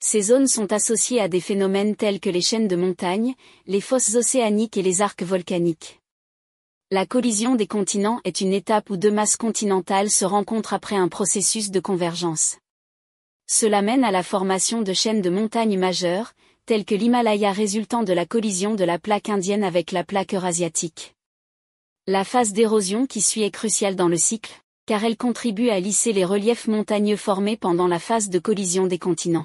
Ces 0.00 0.22
zones 0.22 0.46
sont 0.46 0.72
associées 0.72 1.20
à 1.20 1.28
des 1.28 1.40
phénomènes 1.40 1.96
tels 1.96 2.20
que 2.20 2.30
les 2.30 2.40
chaînes 2.40 2.68
de 2.68 2.76
montagnes, 2.76 3.34
les 3.66 3.80
fosses 3.80 4.14
océaniques 4.14 4.76
et 4.76 4.82
les 4.82 5.02
arcs 5.02 5.22
volcaniques. 5.22 6.00
La 6.90 7.04
collision 7.04 7.56
des 7.56 7.66
continents 7.66 8.20
est 8.24 8.40
une 8.40 8.52
étape 8.52 8.90
où 8.90 8.96
deux 8.96 9.10
masses 9.10 9.36
continentales 9.36 10.10
se 10.10 10.24
rencontrent 10.24 10.72
après 10.72 10.96
un 10.96 11.08
processus 11.08 11.70
de 11.70 11.80
convergence. 11.80 12.58
Cela 13.46 13.82
mène 13.82 14.04
à 14.04 14.10
la 14.10 14.22
formation 14.22 14.82
de 14.82 14.92
chaînes 14.92 15.20
de 15.20 15.30
montagnes 15.30 15.78
majeures, 15.78 16.32
telles 16.64 16.84
que 16.84 16.94
l'Himalaya 16.94 17.50
résultant 17.50 18.04
de 18.04 18.12
la 18.12 18.24
collision 18.24 18.74
de 18.74 18.84
la 18.84 18.98
plaque 18.98 19.28
indienne 19.28 19.64
avec 19.64 19.90
la 19.90 20.04
plaque 20.04 20.32
eurasiatique. 20.32 21.17
La 22.10 22.24
phase 22.24 22.54
d'érosion 22.54 23.04
qui 23.06 23.20
suit 23.20 23.42
est 23.42 23.50
cruciale 23.50 23.94
dans 23.94 24.08
le 24.08 24.16
cycle, 24.16 24.62
car 24.86 25.04
elle 25.04 25.18
contribue 25.18 25.68
à 25.68 25.78
lisser 25.78 26.14
les 26.14 26.24
reliefs 26.24 26.66
montagneux 26.66 27.18
formés 27.18 27.58
pendant 27.58 27.86
la 27.86 27.98
phase 27.98 28.30
de 28.30 28.38
collision 28.38 28.86
des 28.86 28.98
continents. 28.98 29.44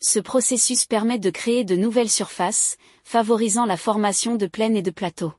Ce 0.00 0.18
processus 0.18 0.86
permet 0.86 1.18
de 1.18 1.28
créer 1.28 1.64
de 1.64 1.76
nouvelles 1.76 2.08
surfaces, 2.08 2.78
favorisant 3.04 3.66
la 3.66 3.76
formation 3.76 4.36
de 4.36 4.46
plaines 4.46 4.78
et 4.78 4.82
de 4.82 4.90
plateaux. 4.90 5.34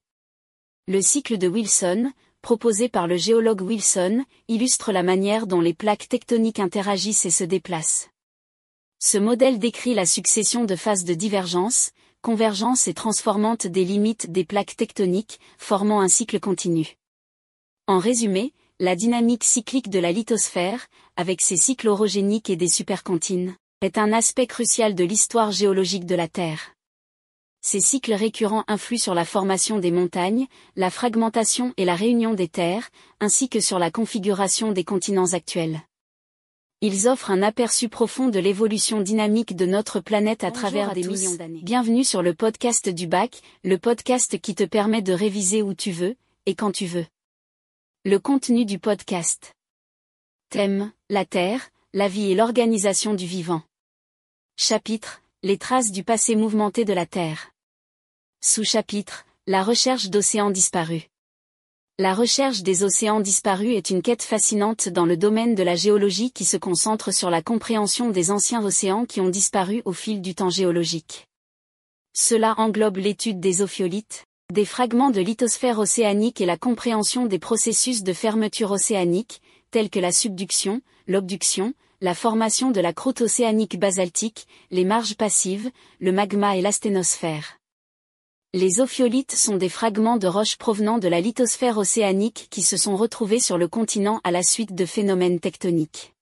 Le 0.88 1.02
cycle 1.02 1.39
de 1.39 1.48
Wilson, 1.48 2.12
proposé 2.44 2.89
par 2.89 3.08
le 3.08 3.18
géologue 3.18 3.63
Wilson, 3.63 4.24
illustre 4.48 4.92
la 4.92 5.02
manière 5.02 5.48
dont 5.48 5.62
les 5.62 5.74
plaques 5.74 6.10
tectoniques 6.10 6.60
interagissent 6.60 7.26
et 7.26 7.32
se 7.32 7.44
déplacent. 7.44 8.08
Ce 9.00 9.18
modèle 9.18 9.58
décrit 9.58 9.96
la 9.96 10.06
succession 10.06 10.65
de 10.65 10.76
phases 10.76 11.06
de 11.06 11.15
divergence, 11.15 11.89
convergence 12.22 12.88
et 12.88 12.94
transformante 12.94 13.68
des 13.68 13.86
limites 13.86 14.32
des 14.32 14.46
plaques 14.46 14.76
tectoniques, 14.76 15.40
formant 15.58 16.02
un 16.02 16.08
cycle 16.08 16.40
continu. 16.40 16.98
En 17.88 18.00
résumé, 18.00 18.54
la 18.80 18.96
dynamique 18.96 19.44
cyclique 19.44 19.90
de 19.90 20.00
la 20.00 20.12
lithosphère, 20.12 20.88
avec 21.16 21.42
ses 21.42 21.58
cycles 21.58 21.88
orogéniques 21.88 22.50
et 22.50 22.56
des 22.56 22.70
supercontines, 22.70 23.56
est 23.82 23.98
un 23.98 24.14
aspect 24.14 24.48
crucial 24.48 24.96
de 24.96 25.04
l'histoire 25.04 25.52
géologique 25.52 26.06
de 26.06 26.16
la 26.16 26.28
Terre. 26.28 26.74
Ces 27.62 27.82
cycles 27.82 28.14
récurrents 28.14 28.64
influent 28.68 29.02
sur 29.02 29.14
la 29.14 29.26
formation 29.26 29.80
des 29.80 29.92
montagnes, 29.92 30.48
la 30.78 30.90
fragmentation 30.90 31.74
et 31.76 31.84
la 31.84 31.96
réunion 31.96 32.34
des 32.34 32.48
terres, 32.48 32.90
ainsi 33.20 33.50
que 33.50 33.60
sur 33.60 33.80
la 33.80 33.92
configuration 33.92 34.72
des 34.72 34.86
continents 34.86 35.34
actuels. 35.34 35.82
Ils 36.82 37.10
offrent 37.10 37.32
un 37.32 37.42
aperçu 37.42 37.89
profond 37.89 38.30
de 38.30 38.39
l'évolution 38.39 39.02
dynamique 39.02 39.54
de 39.58 39.65
notre 39.65 40.00
planète 40.00 40.46
à 40.46 40.50
Bonjour 40.50 40.62
travers 40.62 40.89
à 40.92 40.94
des 40.94 41.02
tous. 41.02 41.12
millions 41.12 41.36
d'années. 41.36 41.62
Bienvenue 41.62 42.06
sur 42.06 42.22
le 42.22 42.34
podcast 42.34 42.88
du 42.88 43.06
bac, 43.06 43.42
le 43.65 43.78
podcast 43.78 44.39
qui 44.39 44.56
te 44.56 44.63
permet 44.63 45.02
de 45.02 45.12
réviser 45.12 45.62
où 45.62 45.74
tu 45.74 45.92
veux, 45.92 46.15
et 46.46 46.56
quand 46.56 46.72
tu 46.72 46.86
veux. 46.86 47.06
Le 48.06 48.18
contenu 48.18 48.63
du 48.63 48.80
podcast. 48.80 49.54
Thème, 50.48 50.94
la 51.10 51.26
Terre, 51.26 51.70
la 51.94 52.08
vie 52.08 52.32
et 52.32 52.36
l'organisation 52.36 53.13
du 53.13 53.26
vivant. 53.26 53.62
Chapitre, 54.56 55.22
les 55.44 55.58
traces 55.58 55.92
du 55.92 56.06
passé 56.06 56.38
mouvementé 56.38 56.86
de 56.86 56.94
la 56.94 57.06
Terre. 57.06 57.52
Sous-chapitre, 58.39 59.26
la 59.48 59.63
recherche 59.63 60.10
d'océans 60.10 60.50
disparus. 60.50 61.09
La 62.02 62.14
recherche 62.14 62.64
des 62.64 62.86
océans 62.86 63.20
disparus 63.20 63.76
est 63.76 63.90
une 63.90 64.02
quête 64.02 64.24
fascinante 64.24 64.88
dans 64.88 65.06
le 65.06 65.18
domaine 65.18 65.54
de 65.54 65.64
la 65.64 65.76
géologie 65.76 66.32
qui 66.32 66.46
se 66.46 66.56
concentre 66.56 67.14
sur 67.14 67.30
la 67.30 67.42
compréhension 67.42 68.10
des 68.10 68.32
anciens 68.32 68.64
océans 68.64 69.04
qui 69.04 69.20
ont 69.20 69.28
disparu 69.28 69.82
au 69.84 69.92
fil 69.92 70.22
du 70.22 70.34
temps 70.34 70.50
géologique. 70.50 71.28
Cela 72.14 72.56
englobe 72.58 73.00
l'étude 73.00 73.42
des 73.42 73.62
ophiolites, 73.62 74.24
des 74.54 74.64
fragments 74.64 75.10
de 75.10 75.20
lithosphère 75.20 75.78
océanique 75.78 76.40
et 76.40 76.46
la 76.46 76.56
compréhension 76.56 77.26
des 77.26 77.38
processus 77.38 78.02
de 78.02 78.14
fermeture 78.14 78.72
océanique, 78.72 79.42
tels 79.70 79.90
que 79.90 80.00
la 80.00 80.14
subduction, 80.14 80.80
l'obduction, 81.06 81.74
la 82.00 82.16
formation 82.16 82.72
de 82.72 82.80
la 82.80 82.94
croûte 82.94 83.20
océanique 83.20 83.78
basaltique, 83.78 84.48
les 84.72 84.86
marges 84.86 85.16
passives, 85.16 85.70
le 86.00 86.14
magma 86.14 86.56
et 86.56 86.62
l'asténosphère. 86.62 87.59
Les 88.56 88.80
ophiolites 88.80 89.36
sont 89.36 89.58
des 89.58 89.70
fragments 89.70 90.18
de 90.18 90.26
roches 90.26 90.58
provenant 90.58 90.98
de 90.98 91.08
la 91.08 91.22
lithosphère 91.22 91.78
océanique 91.78 92.48
qui 92.50 92.64
se 92.64 92.78
sont 92.78 92.98
retrouvés 92.98 93.40
sur 93.40 93.60
le 93.60 93.68
continent 93.68 94.22
à 94.24 94.32
la 94.32 94.42
suite 94.42 94.74
de 94.74 94.88
phénomènes 94.88 95.40
tectoniques. 95.40 96.16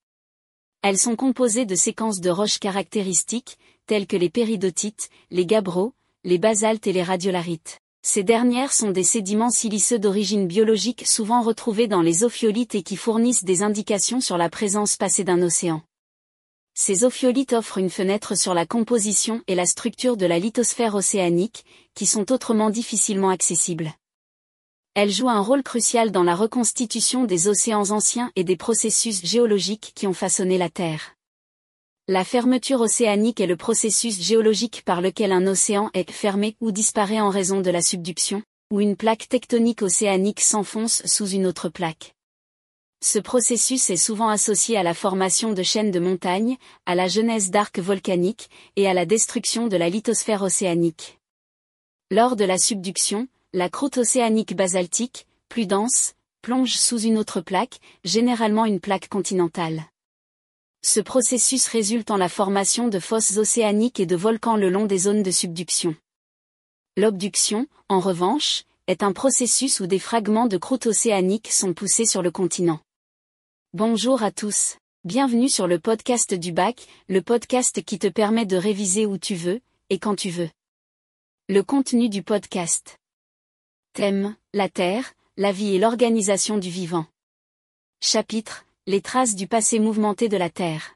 Elles 0.81 0.97
sont 0.97 1.15
composées 1.15 1.63
de 1.63 1.75
séquences 1.75 2.19
de 2.19 2.29
roches 2.29 2.59
caractéristiques, 2.59 3.57
telles 3.85 4.07
que 4.07 4.17
les 4.17 4.29
péridotites, 4.29 5.09
les 5.31 5.45
gabbros, 5.45 5.93
les 6.25 6.37
basaltes 6.37 6.85
et 6.85 6.91
les 6.91 7.01
radiolarites. 7.01 7.79
Ces 8.01 8.23
dernières 8.23 8.73
sont 8.73 8.91
des 8.91 9.05
sédiments 9.05 9.49
siliceux 9.49 9.97
d'origine 9.97 10.47
biologique 10.47 11.07
souvent 11.07 11.41
retrouvés 11.41 11.87
dans 11.87 12.01
les 12.01 12.25
ophiolites 12.25 12.75
et 12.75 12.83
qui 12.83 12.97
fournissent 12.97 13.45
des 13.45 13.63
indications 13.63 14.19
sur 14.19 14.37
la 14.37 14.49
présence 14.49 14.97
passée 14.97 15.23
d'un 15.23 15.41
océan. 15.41 15.81
Ces 16.79 17.03
ophiolites 17.03 17.53
offrent 17.53 17.79
une 17.79 17.89
fenêtre 17.89 18.37
sur 18.37 18.53
la 18.53 18.67
composition 18.67 19.41
et 19.47 19.55
la 19.55 19.65
structure 19.65 20.15
de 20.15 20.27
la 20.27 20.37
lithosphère 20.37 20.93
océanique, 20.93 21.65
qui 21.95 22.05
sont 22.05 22.31
autrement 22.31 22.69
difficilement 22.69 23.31
accessibles. 23.31 23.95
Elles 24.93 25.09
jouent 25.09 25.31
un 25.31 25.41
rôle 25.41 25.63
crucial 25.63 26.11
dans 26.11 26.21
la 26.21 26.35
reconstitution 26.35 27.23
des 27.23 27.47
océans 27.47 27.89
anciens 27.89 28.31
et 28.35 28.43
des 28.43 28.57
processus 28.57 29.25
géologiques 29.25 29.91
qui 29.95 30.05
ont 30.05 30.13
façonné 30.13 30.59
la 30.59 30.69
Terre. 30.69 31.15
La 32.07 32.23
fermeture 32.23 32.81
océanique 32.81 33.41
est 33.41 33.47
le 33.47 33.57
processus 33.57 34.21
géologique 34.21 34.83
par 34.85 35.01
lequel 35.01 35.31
un 35.31 35.47
océan 35.47 35.89
est 35.95 36.11
fermé 36.11 36.57
ou 36.61 36.71
disparaît 36.71 37.19
en 37.19 37.31
raison 37.31 37.59
de 37.59 37.71
la 37.71 37.81
subduction, 37.81 38.43
ou 38.71 38.81
une 38.81 38.95
plaque 38.95 39.27
tectonique 39.29 39.81
océanique 39.81 40.41
s'enfonce 40.41 41.01
sous 41.07 41.27
une 41.27 41.47
autre 41.47 41.69
plaque. 41.69 42.13
Ce 43.01 43.19
processus 43.19 43.91
est 43.91 43.97
souvent 43.97 44.29
associé 44.29 44.75
à 44.75 44.83
la 44.83 44.95
formation 44.95 45.53
de 45.53 45.61
chaînes 45.61 45.91
de 45.91 45.99
montagnes, 45.99 46.57
à 46.87 46.95
la 46.95 47.07
genèse 47.07 47.51
d'arcs 47.51 47.79
volcaniques, 47.79 48.49
et 48.75 48.87
à 48.87 48.93
la 48.93 49.05
destruction 49.05 49.67
de 49.67 49.77
la 49.77 49.89
lithosphère 49.89 50.41
océanique. 50.41 51.19
Lors 52.09 52.35
de 52.35 52.43
la 52.43 52.57
subduction, 52.57 53.27
la 53.53 53.69
croûte 53.69 53.97
océanique 53.97 54.55
basaltique, 54.55 55.27
plus 55.47 55.67
dense, 55.67 56.13
plonge 56.41 56.73
sous 56.73 56.99
une 56.99 57.17
autre 57.17 57.39
plaque, 57.39 57.79
généralement 58.03 58.65
une 58.65 58.79
plaque 58.79 59.09
continentale. 59.09 59.85
Ce 60.81 60.99
processus 60.99 61.67
résulte 61.67 62.11
en 62.11 62.17
la 62.17 62.29
formation 62.29 62.87
de 62.87 62.99
fosses 62.99 63.37
océaniques 63.37 63.99
et 63.99 64.05
de 64.05 64.15
volcans 64.15 64.55
le 64.55 64.69
long 64.69 64.85
des 64.85 64.99
zones 64.99 65.23
de 65.23 65.31
subduction. 65.31 65.95
L'obduction, 66.95 67.67
en 67.89 67.99
revanche, 67.99 68.63
est 68.87 69.03
un 69.03 69.11
processus 69.11 69.81
où 69.81 69.85
des 69.87 69.99
fragments 69.99 70.47
de 70.47 70.57
croûte 70.57 70.87
océanique 70.87 71.51
sont 71.51 71.73
poussés 71.73 72.05
sur 72.05 72.21
le 72.21 72.31
continent. 72.31 72.79
Bonjour 73.73 74.23
à 74.23 74.31
tous. 74.31 74.77
Bienvenue 75.03 75.49
sur 75.49 75.67
le 75.67 75.77
podcast 75.77 76.33
du 76.33 76.53
bac, 76.53 76.87
le 77.09 77.21
podcast 77.21 77.83
qui 77.83 77.99
te 77.99 78.07
permet 78.07 78.45
de 78.45 78.55
réviser 78.55 79.05
où 79.05 79.17
tu 79.17 79.35
veux, 79.35 79.59
et 79.89 79.99
quand 79.99 80.15
tu 80.15 80.29
veux. 80.29 80.49
Le 81.49 81.63
contenu 81.63 82.07
du 82.07 82.23
podcast. 82.23 82.97
Thème, 83.91 84.37
la 84.53 84.69
Terre, 84.69 85.13
la 85.35 85.51
vie 85.51 85.75
et 85.75 85.79
l'organisation 85.79 86.57
du 86.57 86.69
vivant. 86.69 87.07
Chapitre, 87.99 88.65
les 88.85 89.01
traces 89.01 89.35
du 89.35 89.47
passé 89.49 89.79
mouvementé 89.79 90.29
de 90.29 90.37
la 90.37 90.49
Terre. 90.49 90.95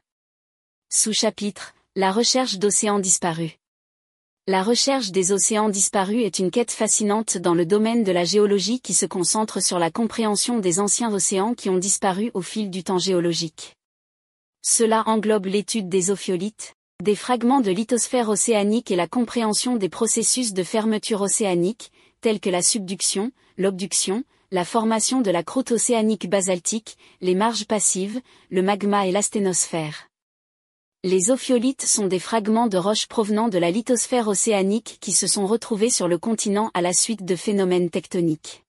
Sous-chapitre, 0.88 1.74
la 1.94 2.10
recherche 2.10 2.56
d'océans 2.56 3.00
disparus. 3.00 3.52
La 4.48 4.64
recherche 4.64 5.12
des 5.12 5.30
océans 5.30 5.68
disparus 5.68 6.24
est 6.24 6.40
une 6.40 6.50
quête 6.50 6.72
fascinante 6.72 7.38
dans 7.38 7.54
le 7.54 7.64
domaine 7.64 8.02
de 8.02 8.10
la 8.10 8.24
géologie 8.24 8.80
qui 8.80 8.92
se 8.92 9.06
concentre 9.06 9.62
sur 9.62 9.78
la 9.78 9.92
compréhension 9.92 10.58
des 10.58 10.80
anciens 10.80 11.14
océans 11.14 11.54
qui 11.54 11.70
ont 11.70 11.78
disparu 11.78 12.32
au 12.34 12.42
fil 12.42 12.68
du 12.68 12.82
temps 12.82 12.98
géologique. 12.98 13.76
Cela 14.60 15.04
englobe 15.06 15.46
l'étude 15.46 15.88
des 15.88 16.10
ophiolites, 16.10 16.74
des 17.04 17.14
fragments 17.14 17.60
de 17.60 17.70
lithosphère 17.70 18.30
océanique 18.30 18.90
et 18.90 18.96
la 18.96 19.06
compréhension 19.06 19.76
des 19.76 19.88
processus 19.88 20.52
de 20.52 20.64
fermeture 20.64 21.20
océanique, 21.20 21.92
tels 22.20 22.40
que 22.40 22.50
la 22.50 22.62
subduction, 22.62 23.30
l'obduction, 23.56 24.24
la 24.50 24.64
formation 24.64 25.20
de 25.20 25.30
la 25.30 25.44
croûte 25.44 25.70
océanique 25.70 26.28
basaltique, 26.28 26.98
les 27.20 27.36
marges 27.36 27.66
passives, 27.66 28.20
le 28.50 28.62
magma 28.62 29.06
et 29.06 29.12
l'asténosphère. 29.12 30.08
Les 31.04 31.32
ophiolites 31.32 31.84
sont 31.84 32.06
des 32.06 32.20
fragments 32.20 32.68
de 32.68 32.78
roches 32.78 33.08
provenant 33.08 33.48
de 33.48 33.58
la 33.58 33.72
lithosphère 33.72 34.28
océanique 34.28 34.98
qui 35.00 35.10
se 35.10 35.26
sont 35.26 35.48
retrouvés 35.48 35.90
sur 35.90 36.06
le 36.06 36.16
continent 36.16 36.70
à 36.74 36.80
la 36.80 36.92
suite 36.92 37.24
de 37.24 37.34
phénomènes 37.34 37.90
tectoniques. 37.90 38.62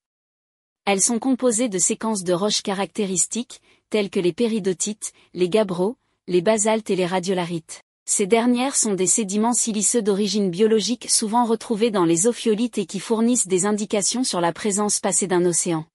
Elles 0.86 1.00
sont 1.00 1.20
composées 1.20 1.70
de 1.70 1.78
séquences 1.78 2.24
de 2.24 2.34
roches 2.34 2.64
caractéristiques, 2.64 3.62
telles 3.92 4.10
que 4.10 4.20
les 4.20 4.34
péridotites, 4.34 5.14
les 5.36 5.48
gabbros, 5.48 5.96
les 6.28 6.42
basaltes 6.42 6.90
et 6.90 6.96
les 6.96 7.06
radiolarites. 7.06 7.84
Ces 8.06 8.26
dernières 8.26 8.76
sont 8.76 8.96
des 8.96 9.06
sédiments 9.06 9.54
siliceux 9.54 10.02
d'origine 10.02 10.50
biologique 10.50 11.12
souvent 11.12 11.46
retrouvés 11.46 11.92
dans 11.92 12.06
les 12.06 12.26
ophiolites 12.26 12.80
et 12.80 12.88
qui 12.88 13.00
fournissent 13.00 13.48
des 13.48 13.68
indications 13.68 14.24
sur 14.24 14.42
la 14.42 14.54
présence 14.54 15.00
passée 15.00 15.28
d'un 15.28 15.46
océan. 15.46 15.86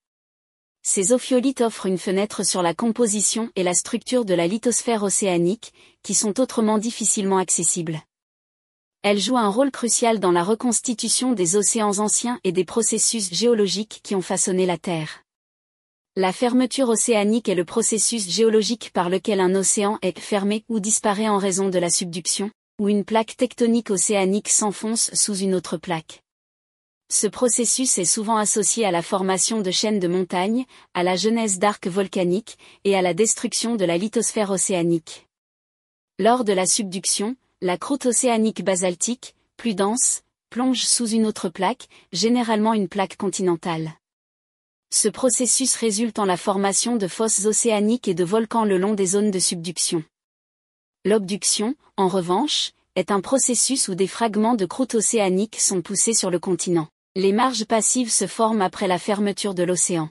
Ces 0.83 1.13
ophiolites 1.13 1.61
offrent 1.61 1.87
une 1.87 1.99
fenêtre 1.99 2.45
sur 2.45 2.63
la 2.63 2.75
composition 2.75 3.51
et 3.57 3.63
la 3.63 3.75
structure 3.75 4.25
de 4.25 4.35
la 4.35 4.47
lithosphère 4.47 5.03
océanique, 5.03 5.73
qui 6.03 6.15
sont 6.15 6.41
autrement 6.41 6.79
difficilement 6.79 7.39
accessibles. 7.39 8.01
Elles 9.03 9.21
jouent 9.21 9.39
un 9.39 9.49
rôle 9.49 9.71
crucial 9.71 10.19
dans 10.19 10.33
la 10.33 10.43
reconstitution 10.43 11.33
des 11.33 11.57
océans 11.57 11.99
anciens 11.99 12.41
et 12.43 12.53
des 12.53 12.65
processus 12.65 13.33
géologiques 13.33 14.01
qui 14.03 14.15
ont 14.15 14.23
façonné 14.23 14.67
la 14.67 14.79
Terre. 14.79 15.23
La 16.17 16.33
fermeture 16.33 16.89
océanique 16.89 17.49
est 17.49 17.55
le 17.55 17.65
processus 17.65 18.29
géologique 18.29 18.91
par 18.93 19.09
lequel 19.09 19.39
un 19.39 19.55
océan 19.55 19.99
est 20.03 20.19
fermé 20.19 20.65
ou 20.69 20.81
disparaît 20.81 21.29
en 21.29 21.39
raison 21.39 21.69
de 21.69 21.79
la 21.79 21.91
subduction, 21.91 22.51
ou 22.81 22.89
une 22.89 23.05
plaque 23.05 23.37
tectonique 23.37 23.91
océanique 23.91 24.49
s'enfonce 24.49 25.15
sous 25.15 25.37
une 25.37 25.55
autre 25.55 25.77
plaque. 25.77 26.25
Ce 27.11 27.27
processus 27.27 27.97
est 27.97 28.05
souvent 28.05 28.37
associé 28.37 28.85
à 28.85 28.91
la 28.91 29.01
formation 29.01 29.63
de 29.63 29.71
chaînes 29.71 29.99
de 29.99 30.09
montagnes, 30.09 30.67
à 30.93 31.03
la 31.03 31.17
genèse 31.17 31.59
d'arcs 31.59 31.87
volcaniques, 31.87 32.59
et 32.85 32.95
à 32.97 33.01
la 33.01 33.15
destruction 33.15 33.77
de 33.77 33.87
la 33.87 33.97
lithosphère 33.97 34.51
océanique. 34.51 35.27
Lors 36.19 36.45
de 36.45 36.53
la 36.53 36.67
subduction, 36.67 37.35
la 37.63 37.79
croûte 37.79 38.05
océanique 38.05 38.63
basaltique, 38.63 39.35
plus 39.57 39.75
dense, 39.75 40.21
plonge 40.51 40.83
sous 40.83 41.09
une 41.09 41.25
autre 41.25 41.49
plaque, 41.49 41.89
généralement 42.13 42.75
une 42.75 42.89
plaque 42.89 43.17
continentale. 43.17 43.93
Ce 44.91 45.09
processus 45.09 45.77
résulte 45.77 46.19
en 46.19 46.27
la 46.27 46.37
formation 46.37 46.97
de 46.97 47.09
fosses 47.09 47.47
océaniques 47.47 48.09
et 48.09 48.15
de 48.15 48.25
volcans 48.25 48.65
le 48.65 48.77
long 48.77 48.93
des 48.93 49.07
zones 49.07 49.31
de 49.31 49.39
subduction. 49.39 50.05
L'obduction, 51.07 51.75
en 51.97 52.09
revanche, 52.09 52.73
est 52.97 53.11
un 53.11 53.23
processus 53.23 53.89
où 53.89 53.95
des 53.95 54.07
fragments 54.07 54.57
de 54.57 54.67
croûte 54.67 54.95
océanique 54.95 55.59
sont 55.59 55.81
poussés 55.81 56.15
sur 56.15 56.31
le 56.31 56.39
continent. 56.39 56.89
Les 57.19 57.33
marges 57.33 57.65
passives 57.65 58.13
se 58.13 58.29
forment 58.29 58.63
après 58.63 58.87
la 58.87 58.97
fermeture 58.97 59.53
de 59.53 59.65
l'océan. 59.65 60.09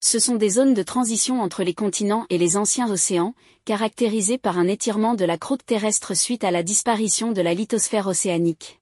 Ce 0.00 0.18
sont 0.18 0.36
des 0.36 0.48
zones 0.48 0.72
de 0.72 0.82
transition 0.82 1.42
entre 1.42 1.62
les 1.62 1.74
continents 1.74 2.24
et 2.30 2.38
les 2.38 2.56
anciens 2.56 2.90
océans, 2.90 3.34
caractérisées 3.66 4.38
par 4.38 4.56
un 4.56 4.66
étirement 4.66 5.12
de 5.12 5.26
la 5.26 5.36
croûte 5.36 5.66
terrestre 5.66 6.14
suite 6.14 6.42
à 6.42 6.50
la 6.50 6.62
disparition 6.62 7.32
de 7.32 7.42
la 7.42 7.52
lithosphère 7.52 8.06
océanique. 8.06 8.80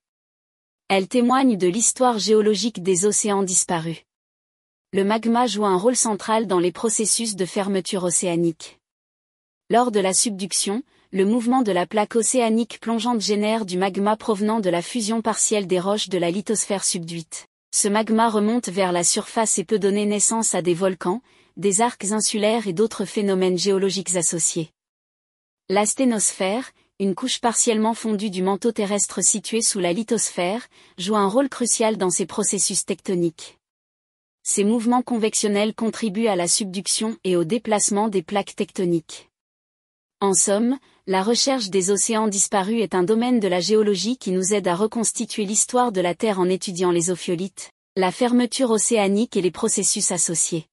Elles 0.86 1.08
témoignent 1.08 1.56
de 1.56 1.66
l'histoire 1.66 2.20
géologique 2.20 2.84
des 2.84 3.04
océans 3.04 3.42
disparus. 3.42 4.04
Le 4.92 5.02
magma 5.02 5.48
joue 5.48 5.66
un 5.66 5.76
rôle 5.76 5.96
central 5.96 6.46
dans 6.46 6.60
les 6.60 6.70
processus 6.70 7.34
de 7.34 7.46
fermeture 7.46 8.04
océanique. 8.04 8.78
Lors 9.70 9.90
de 9.90 9.98
la 9.98 10.14
subduction, 10.14 10.84
le 11.14 11.24
mouvement 11.24 11.62
de 11.62 11.70
la 11.70 11.86
plaque 11.86 12.16
océanique 12.16 12.80
plongeante 12.80 13.20
génère 13.20 13.66
du 13.66 13.78
magma 13.78 14.16
provenant 14.16 14.58
de 14.58 14.68
la 14.68 14.82
fusion 14.82 15.22
partielle 15.22 15.68
des 15.68 15.78
roches 15.78 16.08
de 16.08 16.18
la 16.18 16.28
lithosphère 16.28 16.82
subduite. 16.82 17.46
Ce 17.70 17.86
magma 17.86 18.28
remonte 18.28 18.68
vers 18.68 18.90
la 18.90 19.04
surface 19.04 19.56
et 19.58 19.64
peut 19.64 19.78
donner 19.78 20.06
naissance 20.06 20.56
à 20.56 20.62
des 20.62 20.74
volcans, 20.74 21.22
des 21.56 21.80
arcs 21.80 22.10
insulaires 22.10 22.66
et 22.66 22.72
d'autres 22.72 23.04
phénomènes 23.04 23.56
géologiques 23.56 24.16
associés. 24.16 24.70
L'asténosphère, 25.68 26.72
une 26.98 27.14
couche 27.14 27.38
partiellement 27.38 27.94
fondue 27.94 28.30
du 28.30 28.42
manteau 28.42 28.72
terrestre 28.72 29.22
situé 29.22 29.62
sous 29.62 29.78
la 29.78 29.92
lithosphère, 29.92 30.66
joue 30.98 31.14
un 31.14 31.28
rôle 31.28 31.48
crucial 31.48 31.96
dans 31.96 32.10
ces 32.10 32.26
processus 32.26 32.84
tectoniques. 32.84 33.60
Ces 34.42 34.64
mouvements 34.64 35.02
convectionnels 35.02 35.76
contribuent 35.76 36.26
à 36.26 36.34
la 36.34 36.48
subduction 36.48 37.16
et 37.22 37.36
au 37.36 37.44
déplacement 37.44 38.08
des 38.08 38.22
plaques 38.22 38.56
tectoniques. 38.56 39.30
En 40.24 40.32
somme, 40.32 40.78
la 41.06 41.22
recherche 41.22 41.68
des 41.68 41.90
océans 41.90 42.28
disparus 42.28 42.80
est 42.80 42.94
un 42.94 43.02
domaine 43.02 43.40
de 43.40 43.46
la 43.46 43.60
géologie 43.60 44.16
qui 44.16 44.30
nous 44.30 44.54
aide 44.54 44.66
à 44.66 44.74
reconstituer 44.74 45.44
l'histoire 45.44 45.92
de 45.92 46.00
la 46.00 46.14
Terre 46.14 46.40
en 46.40 46.48
étudiant 46.48 46.90
les 46.90 47.10
ophiolites, 47.10 47.72
la 47.94 48.10
fermeture 48.10 48.70
océanique 48.70 49.36
et 49.36 49.42
les 49.42 49.50
processus 49.50 50.12
associés. 50.12 50.64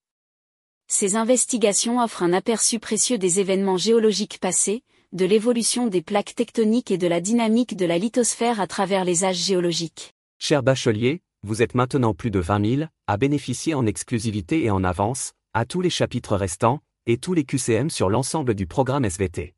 Ces 0.87 1.17
investigations 1.17 1.99
offrent 2.01 2.23
un 2.23 2.31
aperçu 2.31 2.79
précieux 2.79 3.17
des 3.17 3.41
événements 3.41 3.75
géologiques 3.75 4.39
passés, 4.39 4.83
de 5.11 5.25
l'évolution 5.25 5.87
des 5.87 6.01
plaques 6.01 6.33
tectoniques 6.33 6.89
et 6.89 6.97
de 6.97 7.07
la 7.07 7.19
dynamique 7.19 7.75
de 7.75 7.85
la 7.85 7.97
lithosphère 7.97 8.61
à 8.61 8.67
travers 8.67 9.03
les 9.03 9.25
âges 9.25 9.35
géologiques. 9.35 10.13
Cher 10.39 10.63
bachelier, 10.63 11.23
vous 11.43 11.61
êtes 11.61 11.75
maintenant 11.75 12.13
plus 12.13 12.31
de 12.31 12.39
20 12.39 12.77
000 12.77 12.89
à 13.05 13.17
bénéficier 13.17 13.73
en 13.73 13.85
exclusivité 13.85 14.63
et 14.63 14.71
en 14.71 14.85
avance, 14.85 15.33
à 15.53 15.65
tous 15.65 15.81
les 15.81 15.89
chapitres 15.89 16.37
restants, 16.37 16.79
et 17.07 17.17
tous 17.17 17.33
les 17.33 17.45
QCM 17.45 17.89
sur 17.89 18.09
l'ensemble 18.09 18.53
du 18.53 18.67
programme 18.67 19.05
SVT. 19.05 19.55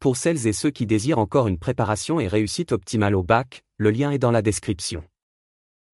Pour 0.00 0.16
celles 0.16 0.46
et 0.46 0.52
ceux 0.52 0.70
qui 0.70 0.86
désirent 0.86 1.18
encore 1.18 1.46
une 1.46 1.58
préparation 1.58 2.18
et 2.18 2.26
réussite 2.26 2.72
optimale 2.72 3.14
au 3.14 3.22
bac, 3.22 3.62
le 3.76 3.90
lien 3.90 4.10
est 4.10 4.18
dans 4.18 4.30
la 4.30 4.42
description. 4.42 5.04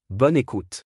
Bonne 0.09 0.37
écoute. 0.37 0.86